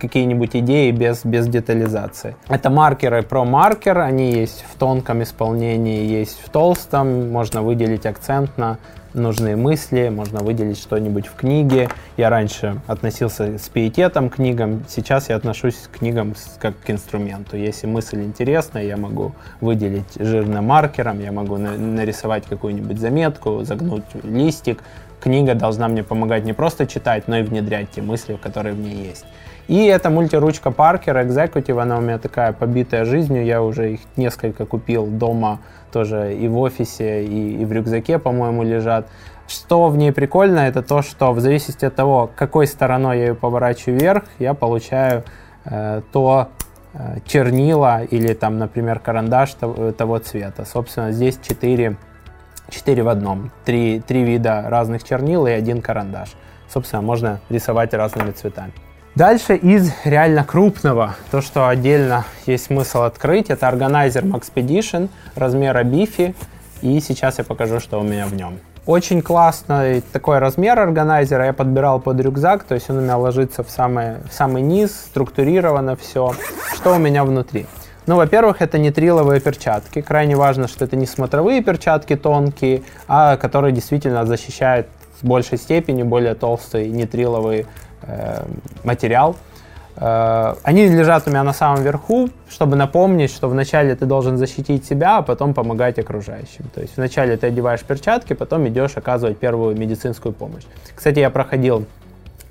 какие-нибудь 0.00 0.56
идеи 0.56 0.90
без, 0.90 1.24
без 1.24 1.46
детализации. 1.46 2.36
Это 2.48 2.70
маркеры 2.70 3.22
про 3.22 3.44
маркер, 3.44 3.98
они 3.98 4.32
есть 4.32 4.64
в 4.68 4.78
тонком 4.78 5.22
исполнении, 5.22 6.04
есть 6.04 6.40
в 6.44 6.48
толстом, 6.50 7.30
можно 7.30 7.62
выделить 7.62 8.06
акцент 8.06 8.56
на 8.58 8.78
нужные 9.14 9.56
мысли, 9.56 10.08
можно 10.08 10.40
выделить 10.40 10.78
что-нибудь 10.78 11.26
в 11.26 11.34
книге. 11.34 11.88
Я 12.16 12.30
раньше 12.30 12.80
относился 12.86 13.58
с 13.58 13.68
пиететом 13.68 14.30
к 14.30 14.36
книгам, 14.36 14.84
сейчас 14.88 15.28
я 15.28 15.36
отношусь 15.36 15.74
к 15.74 15.98
книгам 15.98 16.34
как 16.58 16.78
к 16.78 16.90
инструменту. 16.90 17.56
Если 17.56 17.86
мысль 17.86 18.22
интересная, 18.22 18.84
я 18.84 18.96
могу 18.96 19.32
выделить 19.60 20.14
жирным 20.18 20.66
маркером, 20.66 21.20
я 21.20 21.32
могу 21.32 21.56
нарисовать 21.56 22.46
какую-нибудь 22.46 22.98
заметку, 22.98 23.62
загнуть 23.64 24.04
листик, 24.22 24.82
книга 25.20 25.54
должна 25.54 25.88
мне 25.88 26.02
помогать 26.02 26.44
не 26.44 26.52
просто 26.52 26.86
читать, 26.86 27.28
но 27.28 27.38
и 27.38 27.42
внедрять 27.42 27.90
те 27.90 28.02
мысли, 28.02 28.38
которые 28.40 28.74
в 28.74 28.80
ней 28.80 29.08
есть. 29.08 29.24
И 29.70 29.86
это 29.86 30.10
мультиручка 30.10 30.70
Parker 30.70 31.24
Executive, 31.24 31.80
она 31.80 31.98
у 31.98 32.00
меня 32.00 32.18
такая 32.18 32.52
побитая 32.52 33.04
жизнью, 33.04 33.44
я 33.44 33.62
уже 33.62 33.92
их 33.92 34.00
несколько 34.16 34.66
купил 34.66 35.06
дома, 35.06 35.60
тоже 35.92 36.34
и 36.34 36.48
в 36.48 36.58
офисе, 36.58 37.24
и, 37.24 37.62
и 37.62 37.64
в 37.64 37.70
рюкзаке, 37.70 38.18
по-моему, 38.18 38.64
лежат. 38.64 39.06
Что 39.46 39.86
в 39.86 39.96
ней 39.96 40.10
прикольно, 40.10 40.58
это 40.58 40.82
то, 40.82 41.02
что 41.02 41.32
в 41.32 41.38
зависимости 41.38 41.84
от 41.84 41.94
того, 41.94 42.28
какой 42.34 42.66
стороной 42.66 43.18
я 43.18 43.26
ее 43.26 43.34
поворачиваю 43.36 44.00
вверх, 44.00 44.24
я 44.40 44.54
получаю 44.54 45.22
э, 45.66 46.02
то 46.10 46.48
э, 46.92 47.18
чернила 47.24 48.02
или 48.02 48.34
там, 48.34 48.58
например, 48.58 48.98
карандаш 48.98 49.54
того, 49.54 49.92
того 49.92 50.18
цвета. 50.18 50.64
Собственно, 50.64 51.12
здесь 51.12 51.38
четыре 51.40 51.96
4 52.70 53.04
в 53.04 53.08
одном. 53.08 53.52
Три, 53.64 54.00
три 54.00 54.24
вида 54.24 54.64
разных 54.66 55.04
чернил 55.04 55.46
и 55.46 55.52
один 55.52 55.80
карандаш. 55.80 56.30
Собственно, 56.68 57.02
можно 57.02 57.38
рисовать 57.48 57.94
разными 57.94 58.32
цветами. 58.32 58.72
Дальше 59.16 59.56
из 59.56 59.92
реально 60.04 60.44
крупного, 60.44 61.16
то, 61.32 61.40
что 61.40 61.68
отдельно 61.68 62.24
есть 62.46 62.66
смысл 62.66 63.02
открыть, 63.02 63.50
это 63.50 63.66
органайзер 63.66 64.24
Maxpedition 64.24 65.08
размера 65.34 65.82
Bifi. 65.82 66.34
И 66.80 67.00
сейчас 67.00 67.38
я 67.38 67.44
покажу, 67.44 67.80
что 67.80 67.98
у 67.98 68.02
меня 68.02 68.26
в 68.26 68.34
нем. 68.34 68.60
Очень 68.86 69.20
классный 69.20 70.00
такой 70.00 70.38
размер 70.38 70.78
органайзера. 70.78 71.46
Я 71.46 71.52
подбирал 71.52 72.00
под 72.00 72.20
рюкзак, 72.20 72.62
то 72.64 72.74
есть 72.74 72.88
он 72.88 72.98
у 72.98 73.00
меня 73.00 73.18
ложится 73.18 73.62
в 73.62 73.70
самый, 73.70 74.22
в 74.28 74.32
самый 74.32 74.62
низ, 74.62 74.92
структурировано 74.92 75.96
все. 75.96 76.34
Что 76.74 76.94
у 76.94 76.98
меня 76.98 77.24
внутри? 77.24 77.66
Ну, 78.06 78.16
во-первых, 78.16 78.62
это 78.62 78.78
не 78.78 78.90
триловые 78.90 79.40
перчатки. 79.40 80.00
Крайне 80.00 80.36
важно, 80.36 80.66
что 80.66 80.84
это 80.84 80.96
не 80.96 81.06
смотровые 81.06 81.62
перчатки 81.62 82.16
тонкие, 82.16 82.82
а 83.06 83.36
которые 83.36 83.72
действительно 83.72 84.24
защищают 84.24 84.86
в 85.20 85.26
большей 85.26 85.58
степени 85.58 86.02
более 86.02 86.34
толстый 86.34 86.88
нетриловый 86.88 87.60
э, 87.60 87.64
материал. 88.84 89.36
Э, 89.96 90.54
они 90.62 90.88
лежат 90.88 91.26
у 91.26 91.30
меня 91.30 91.42
на 91.42 91.52
самом 91.52 91.82
верху, 91.82 92.30
чтобы 92.48 92.76
напомнить, 92.76 93.30
что 93.30 93.48
вначале 93.48 93.94
ты 93.94 94.06
должен 94.06 94.38
защитить 94.38 94.84
себя, 94.84 95.18
а 95.18 95.22
потом 95.22 95.54
помогать 95.54 95.98
окружающим. 95.98 96.64
То 96.74 96.80
есть 96.80 96.96
вначале 96.96 97.36
ты 97.36 97.48
одеваешь 97.48 97.82
перчатки, 97.82 98.32
потом 98.32 98.66
идешь 98.68 98.96
оказывать 98.96 99.38
первую 99.38 99.76
медицинскую 99.76 100.32
помощь. 100.32 100.64
Кстати, 100.94 101.18
я 101.18 101.30
проходил 101.30 101.84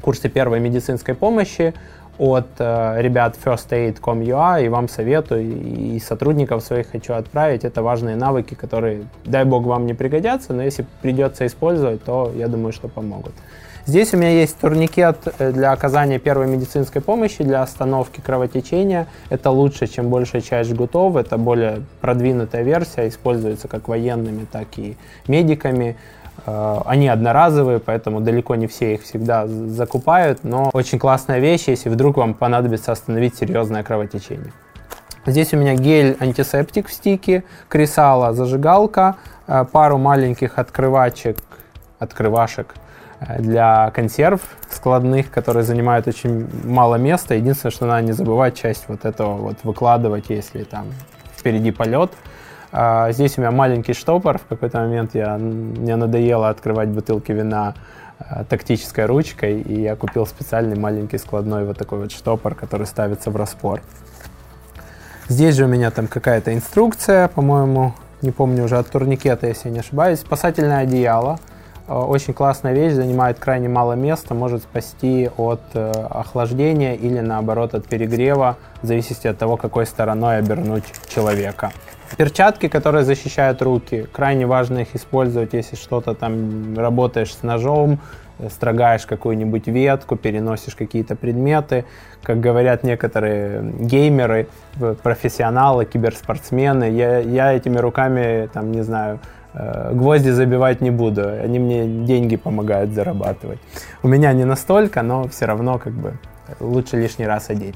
курсы 0.02 0.30
первой 0.30 0.60
медицинской 0.60 1.16
помощи 1.16 1.74
от 2.20 2.48
э, 2.60 3.02
ребят 3.02 3.38
firstaid.com.ua 3.44 4.64
и 4.64 4.68
вам 4.68 4.90
советую, 4.90 5.42
и 5.42 6.00
сотрудников 6.00 6.64
своих 6.64 6.92
хочу 6.92 7.14
отправить. 7.14 7.64
Это 7.64 7.82
важные 7.82 8.16
навыки, 8.16 8.56
которые, 8.56 9.04
дай 9.26 9.46
бог, 9.46 9.64
вам 9.64 9.86
не 9.86 9.94
пригодятся, 9.94 10.54
но 10.54 10.62
если 10.62 10.86
придется 11.02 11.46
использовать, 11.46 12.04
то 12.04 12.32
я 12.36 12.48
думаю, 12.48 12.74
что 12.74 12.90
помогут. 12.90 13.34
Здесь 13.86 14.14
у 14.14 14.18
меня 14.18 14.30
есть 14.30 14.58
турникет 14.58 15.18
э, 15.40 15.52
для 15.52 15.72
оказания 15.72 16.20
первой 16.20 16.48
медицинской 16.48 17.02
помощи, 17.02 17.44
для 17.44 17.62
остановки 17.62 18.22
кровотечения. 18.22 19.08
Это 19.30 19.50
лучше, 19.50 19.88
чем 19.88 20.10
большая 20.10 20.42
часть 20.42 20.70
жгутов. 20.70 21.16
Это 21.16 21.38
более 21.38 21.84
продвинутая 22.02 22.64
версия, 22.64 23.08
используется 23.08 23.68
как 23.68 23.88
военными, 23.88 24.46
так 24.52 24.68
и 24.78 24.98
медиками. 25.28 25.98
Э, 26.46 26.82
они 26.86 27.08
одноразовые, 27.08 27.80
поэтому 27.80 28.20
далеко 28.22 28.56
не 28.56 28.68
все 28.68 28.96
их 28.96 29.04
всегда 29.04 29.48
закупают, 29.48 30.44
но 30.44 30.70
очень 30.74 31.00
классная 31.00 31.40
вещь, 31.40 31.66
если 31.68 31.90
вдруг 31.90 32.18
вам 32.18 32.34
понадобится 32.34 32.92
остановить 32.92 33.36
серьезное 33.36 33.84
кровотечение. 33.84 34.52
Здесь 35.26 35.54
у 35.54 35.58
меня 35.58 35.76
гель-антисептик 35.76 36.88
в 36.88 36.94
стике, 36.94 37.44
кресало, 37.68 38.34
зажигалка, 38.34 39.18
э, 39.48 39.66
пару 39.72 39.98
маленьких 39.98 40.58
открывачек, 40.58 41.38
открывашек 42.00 42.76
для 43.38 43.92
консерв 43.92 44.42
складных, 44.70 45.30
которые 45.30 45.64
занимают 45.64 46.08
очень 46.08 46.48
мало 46.64 46.96
места. 46.96 47.36
Единственное, 47.36 47.72
что 47.72 47.86
надо 47.86 48.02
не 48.08 48.14
забывать 48.14 48.58
часть 48.58 48.86
вот 48.88 49.06
этого 49.06 49.36
вот 49.36 49.58
выкладывать, 49.64 50.26
если 50.30 50.64
там 50.64 50.86
впереди 51.38 51.72
полет. 51.72 52.12
А 52.72 53.12
здесь 53.12 53.38
у 53.38 53.42
меня 53.42 53.52
маленький 53.52 53.94
штопор. 53.94 54.38
В 54.38 54.46
какой-то 54.46 54.80
момент 54.80 55.16
я, 55.16 55.38
мне 55.38 55.96
надоело 55.96 56.50
открывать 56.50 56.90
бутылки 56.90 57.32
вина 57.32 57.74
а, 58.20 58.44
тактической 58.44 59.06
ручкой, 59.06 59.62
и 59.62 59.82
я 59.82 59.96
купил 59.96 60.26
специальный 60.28 60.78
маленький 60.78 61.18
складной 61.18 61.66
вот 61.66 61.78
такой 61.78 62.00
вот 62.00 62.12
штопор, 62.12 62.54
который 62.54 62.86
ставится 62.86 63.32
в 63.32 63.36
распор. 63.36 63.82
Здесь 65.28 65.56
же 65.56 65.66
у 65.66 65.68
меня 65.68 65.92
там 65.92 66.08
какая-то 66.08 66.54
инструкция, 66.54 67.28
по-моему, 67.28 67.94
не 68.22 68.32
помню 68.32 68.66
уже 68.66 68.78
от 68.78 68.90
турникета, 68.90 69.48
если 69.48 69.70
я 69.70 69.74
не 69.74 69.80
ошибаюсь. 69.80 70.20
Спасательное 70.20 70.80
одеяло. 70.80 71.40
А, 71.90 72.06
очень 72.06 72.34
классная 72.36 72.74
вещь, 72.74 72.94
занимает 72.94 73.40
крайне 73.40 73.68
мало 73.68 73.94
места, 73.94 74.36
может 74.36 74.62
спасти 74.62 75.28
от 75.38 75.62
э, 75.74 75.90
охлаждения 75.90 76.94
или 76.94 77.20
наоборот 77.20 77.74
от 77.74 77.88
перегрева, 77.88 78.58
в 78.84 78.86
зависимости 78.86 79.26
от 79.26 79.40
того, 79.40 79.58
какой 79.58 79.88
стороной 79.88 80.38
обернуть 80.38 80.84
человека. 81.08 81.72
Перчатки, 82.16 82.68
которые 82.68 83.06
защищают 83.06 83.64
руки, 83.64 84.08
крайне 84.14 84.46
важно 84.46 84.80
их 84.80 84.96
использовать, 84.96 85.54
если 85.54 85.76
что-то 85.76 86.14
там 86.14 86.78
работаешь 86.78 87.34
с 87.34 87.42
ножом, 87.42 88.00
строгаешь 88.52 89.08
какую-нибудь 89.08 89.68
ветку, 89.68 90.16
переносишь 90.16 90.76
какие-то 90.76 91.16
предметы. 91.16 91.86
Как 92.22 92.40
говорят 92.40 92.84
некоторые 92.84 93.64
геймеры, 93.80 94.48
профессионалы, 95.04 95.86
киберспортсмены, 95.86 96.92
я, 96.92 97.18
я 97.18 97.54
этими 97.54 97.78
руками, 97.78 98.48
там, 98.54 98.72
не 98.72 98.82
знаю, 98.82 99.20
э, 99.24 99.39
гвозди 99.54 100.30
забивать 100.30 100.82
не 100.82 100.92
буду, 100.92 101.28
они 101.28 101.60
мне 101.60 102.06
деньги 102.06 102.36
помогают 102.36 102.92
зарабатывать. 102.92 103.60
У 104.04 104.08
меня 104.08 104.34
не 104.34 104.46
настолько, 104.46 105.02
но 105.02 105.28
все 105.28 105.46
равно 105.46 105.80
как 105.80 105.94
бы 105.94 106.14
лучше 106.60 106.98
лишний 106.98 107.26
раз 107.26 107.50
одеть. 107.50 107.76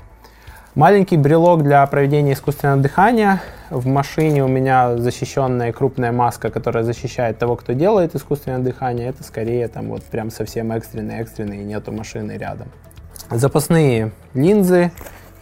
Маленький 0.76 1.18
брелок 1.18 1.62
для 1.62 1.86
проведения 1.86 2.34
искусственного 2.34 2.82
дыхания. 2.82 3.44
В 3.70 3.86
машине 3.86 4.44
у 4.44 4.48
меня 4.48 4.98
защищенная 4.98 5.72
крупная 5.72 6.12
маска, 6.12 6.50
которая 6.50 6.84
защищает 6.84 7.38
того, 7.38 7.56
кто 7.56 7.74
делает 7.74 8.16
искусственное 8.16 8.58
дыхание. 8.58 9.10
Это 9.10 9.24
скорее 9.24 9.68
там 9.68 9.90
вот 9.90 10.04
прям 10.04 10.32
совсем 10.32 10.72
экстренный, 10.72 11.20
экстренный, 11.20 11.62
и 11.62 11.64
нету 11.64 11.92
машины 11.92 12.38
рядом. 12.40 12.70
Запасные 13.30 14.14
линзы. 14.34 14.92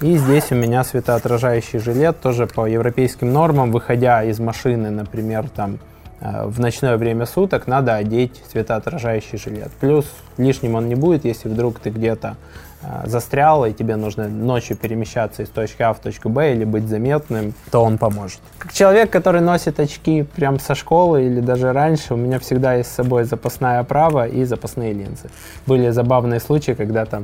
И 0.02 0.18
здесь 0.18 0.52
у 0.52 0.56
меня 0.56 0.84
светоотражающий 0.84 1.80
жилет, 1.80 2.20
тоже 2.20 2.46
по 2.46 2.66
европейским 2.66 3.32
нормам, 3.32 3.72
выходя 3.72 4.24
из 4.26 4.40
машины, 4.40 4.90
например, 4.90 5.48
там 5.48 5.76
э, 5.76 5.91
в 6.22 6.60
ночное 6.60 6.98
время 6.98 7.26
суток 7.26 7.68
надо 7.68 7.96
одеть 7.96 8.44
светоотражающий 8.52 9.38
жилет. 9.38 9.72
Плюс 9.80 10.06
лишним 10.38 10.76
он 10.76 10.88
не 10.88 10.96
будет, 10.96 11.26
если 11.26 11.50
вдруг 11.50 11.80
ты 11.80 11.90
где-то 11.90 12.38
Э, 12.84 13.08
застрял, 13.08 13.66
и 13.66 13.74
тебе 13.74 13.96
нужно 13.96 14.28
ночью 14.28 14.76
перемещаться 14.76 15.44
из 15.44 15.50
точки 15.50 15.84
А 15.84 15.94
в 15.94 16.00
точку 16.00 16.30
Б 16.30 16.54
или 16.54 16.66
быть 16.66 16.88
заметным, 16.88 17.54
то 17.70 17.84
он 17.84 17.98
поможет. 17.98 18.40
Как 18.58 18.74
человек, 18.74 19.12
который 19.12 19.42
носит 19.42 19.80
очки 19.80 20.24
прям 20.24 20.60
со 20.60 20.74
школы 20.74 21.24
или 21.24 21.42
даже 21.42 21.74
раньше, 21.74 22.16
у 22.16 22.18
меня 22.18 22.40
всегда 22.40 22.74
есть 22.74 22.92
с 22.92 22.96
собой 22.96 23.26
запасная 23.26 23.80
оправа 23.80 24.28
и 24.28 24.46
запасные 24.46 24.94
линзы. 24.94 25.30
Были 25.68 25.92
забавные 25.92 26.40
случаи, 26.40 26.72
когда 26.72 27.06
там 27.06 27.24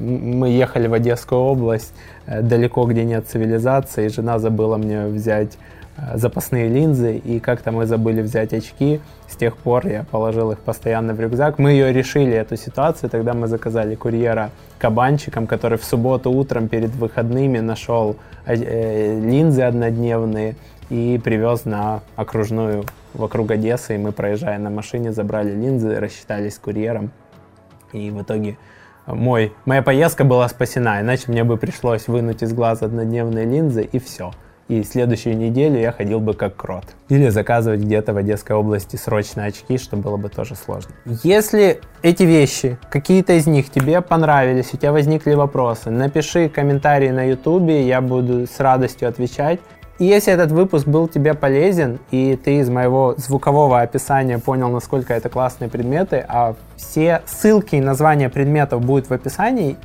мы 0.00 0.50
ехали 0.50 0.88
в 0.88 0.92
Одесскую 0.92 1.40
область, 1.40 1.94
э, 2.26 2.42
далеко, 2.42 2.84
где 2.84 3.04
нет 3.04 3.26
цивилизации, 3.28 4.06
и 4.06 4.08
жена 4.10 4.38
забыла 4.38 4.76
мне 4.76 5.06
взять 5.06 5.52
Э, 5.52 5.77
запасные 6.14 6.68
линзы, 6.68 7.16
и 7.16 7.40
как-то 7.40 7.72
мы 7.72 7.86
забыли 7.86 8.22
взять 8.22 8.52
очки. 8.52 9.00
С 9.28 9.36
тех 9.36 9.56
пор 9.56 9.86
я 9.86 10.04
положил 10.04 10.52
их 10.52 10.60
постоянно 10.60 11.12
в 11.12 11.20
рюкзак. 11.20 11.58
Мы 11.58 11.72
ее 11.72 11.92
решили, 11.92 12.32
эту 12.32 12.56
ситуацию. 12.56 13.10
Тогда 13.10 13.34
мы 13.34 13.48
заказали 13.48 13.94
курьера 13.94 14.50
кабанчиком, 14.78 15.46
который 15.46 15.78
в 15.78 15.84
субботу 15.84 16.30
утром 16.30 16.68
перед 16.68 16.90
выходными 16.90 17.58
нашел 17.58 18.16
э, 18.46 18.54
э, 18.54 19.20
линзы 19.20 19.62
однодневные 19.62 20.56
и 20.88 21.20
привез 21.22 21.64
на 21.64 22.00
окружную 22.16 22.84
вокруг 23.14 23.50
Одессы. 23.50 23.96
И 23.96 23.98
мы, 23.98 24.12
проезжая 24.12 24.58
на 24.58 24.70
машине, 24.70 25.12
забрали 25.12 25.50
линзы, 25.50 25.98
рассчитались 25.98 26.54
с 26.54 26.58
курьером. 26.58 27.10
И 27.92 28.10
в 28.10 28.22
итоге 28.22 28.56
мой, 29.06 29.52
моя 29.64 29.82
поездка 29.82 30.24
была 30.24 30.48
спасена, 30.48 31.00
иначе 31.00 31.24
мне 31.28 31.42
бы 31.42 31.56
пришлось 31.56 32.08
вынуть 32.08 32.42
из 32.42 32.52
глаз 32.52 32.82
однодневные 32.82 33.46
линзы 33.46 33.82
и 33.82 33.98
все 33.98 34.32
и 34.68 34.82
следующую 34.82 35.36
неделю 35.36 35.80
я 35.80 35.92
ходил 35.92 36.20
бы 36.20 36.34
как 36.34 36.56
крот. 36.56 36.84
Или 37.08 37.28
заказывать 37.28 37.80
где-то 37.80 38.12
в 38.12 38.18
Одесской 38.18 38.54
области 38.54 38.96
срочно 38.96 39.44
очки, 39.44 39.78
что 39.78 39.96
было 39.96 40.16
бы 40.16 40.28
тоже 40.28 40.54
сложно. 40.54 40.94
Если 41.22 41.80
эти 42.02 42.22
вещи, 42.22 42.78
какие-то 42.90 43.32
из 43.32 43.46
них 43.46 43.70
тебе 43.70 44.00
понравились, 44.02 44.72
у 44.72 44.76
тебя 44.76 44.92
возникли 44.92 45.34
вопросы, 45.34 45.90
напиши 45.90 46.48
комментарии 46.48 47.10
на 47.10 47.24
YouTube, 47.24 47.70
я 47.70 48.00
буду 48.00 48.46
с 48.46 48.60
радостью 48.60 49.08
отвечать. 49.08 49.60
И 49.98 50.04
если 50.04 50.32
этот 50.32 50.52
выпуск 50.52 50.86
был 50.86 51.08
тебе 51.08 51.34
полезен, 51.34 51.98
и 52.12 52.36
ты 52.36 52.58
из 52.58 52.68
моего 52.70 53.14
звукового 53.16 53.80
описания 53.80 54.38
понял, 54.38 54.68
насколько 54.68 55.12
это 55.12 55.28
классные 55.28 55.68
предметы, 55.68 56.24
а 56.28 56.54
все 56.76 57.22
ссылки 57.26 57.74
и 57.74 57.80
названия 57.80 58.28
предметов 58.28 58.84
будут 58.84 59.08
в 59.08 59.12
описании, 59.12 59.76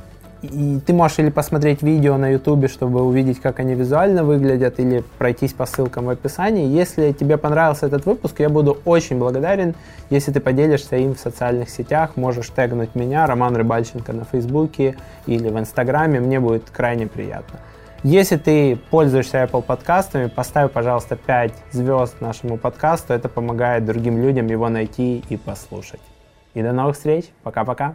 и 0.50 0.80
ты 0.80 0.92
можешь 0.92 1.18
или 1.18 1.30
посмотреть 1.30 1.82
видео 1.82 2.16
на 2.16 2.30
ютубе, 2.30 2.68
чтобы 2.68 3.02
увидеть, 3.02 3.40
как 3.40 3.60
они 3.60 3.74
визуально 3.74 4.24
выглядят, 4.24 4.78
или 4.78 5.04
пройтись 5.18 5.52
по 5.52 5.66
ссылкам 5.66 6.06
в 6.06 6.10
описании. 6.10 6.66
Если 6.66 7.12
тебе 7.12 7.36
понравился 7.36 7.86
этот 7.86 8.06
выпуск, 8.06 8.40
я 8.40 8.48
буду 8.48 8.78
очень 8.84 9.18
благодарен, 9.18 9.74
если 10.10 10.32
ты 10.32 10.40
поделишься 10.40 10.96
им 10.96 11.14
в 11.14 11.18
социальных 11.18 11.70
сетях. 11.70 12.16
Можешь 12.16 12.50
тегнуть 12.50 12.94
меня, 12.94 13.26
Роман 13.26 13.56
Рыбальченко 13.56 14.12
на 14.12 14.24
Фейсбуке 14.24 14.96
или 15.26 15.48
в 15.48 15.58
Инстаграме. 15.58 16.20
Мне 16.20 16.40
будет 16.40 16.70
крайне 16.70 17.06
приятно. 17.06 17.60
Если 18.02 18.36
ты 18.36 18.78
пользуешься 18.90 19.38
Apple 19.44 19.62
подкастами, 19.62 20.26
поставь, 20.26 20.70
пожалуйста, 20.70 21.16
5 21.16 21.52
звезд 21.72 22.20
нашему 22.20 22.58
подкасту. 22.58 23.14
Это 23.14 23.30
помогает 23.30 23.86
другим 23.86 24.18
людям 24.18 24.46
его 24.48 24.68
найти 24.68 25.24
и 25.30 25.36
послушать. 25.38 26.02
И 26.52 26.62
до 26.62 26.72
новых 26.72 26.96
встреч. 26.96 27.30
Пока-пока. 27.42 27.94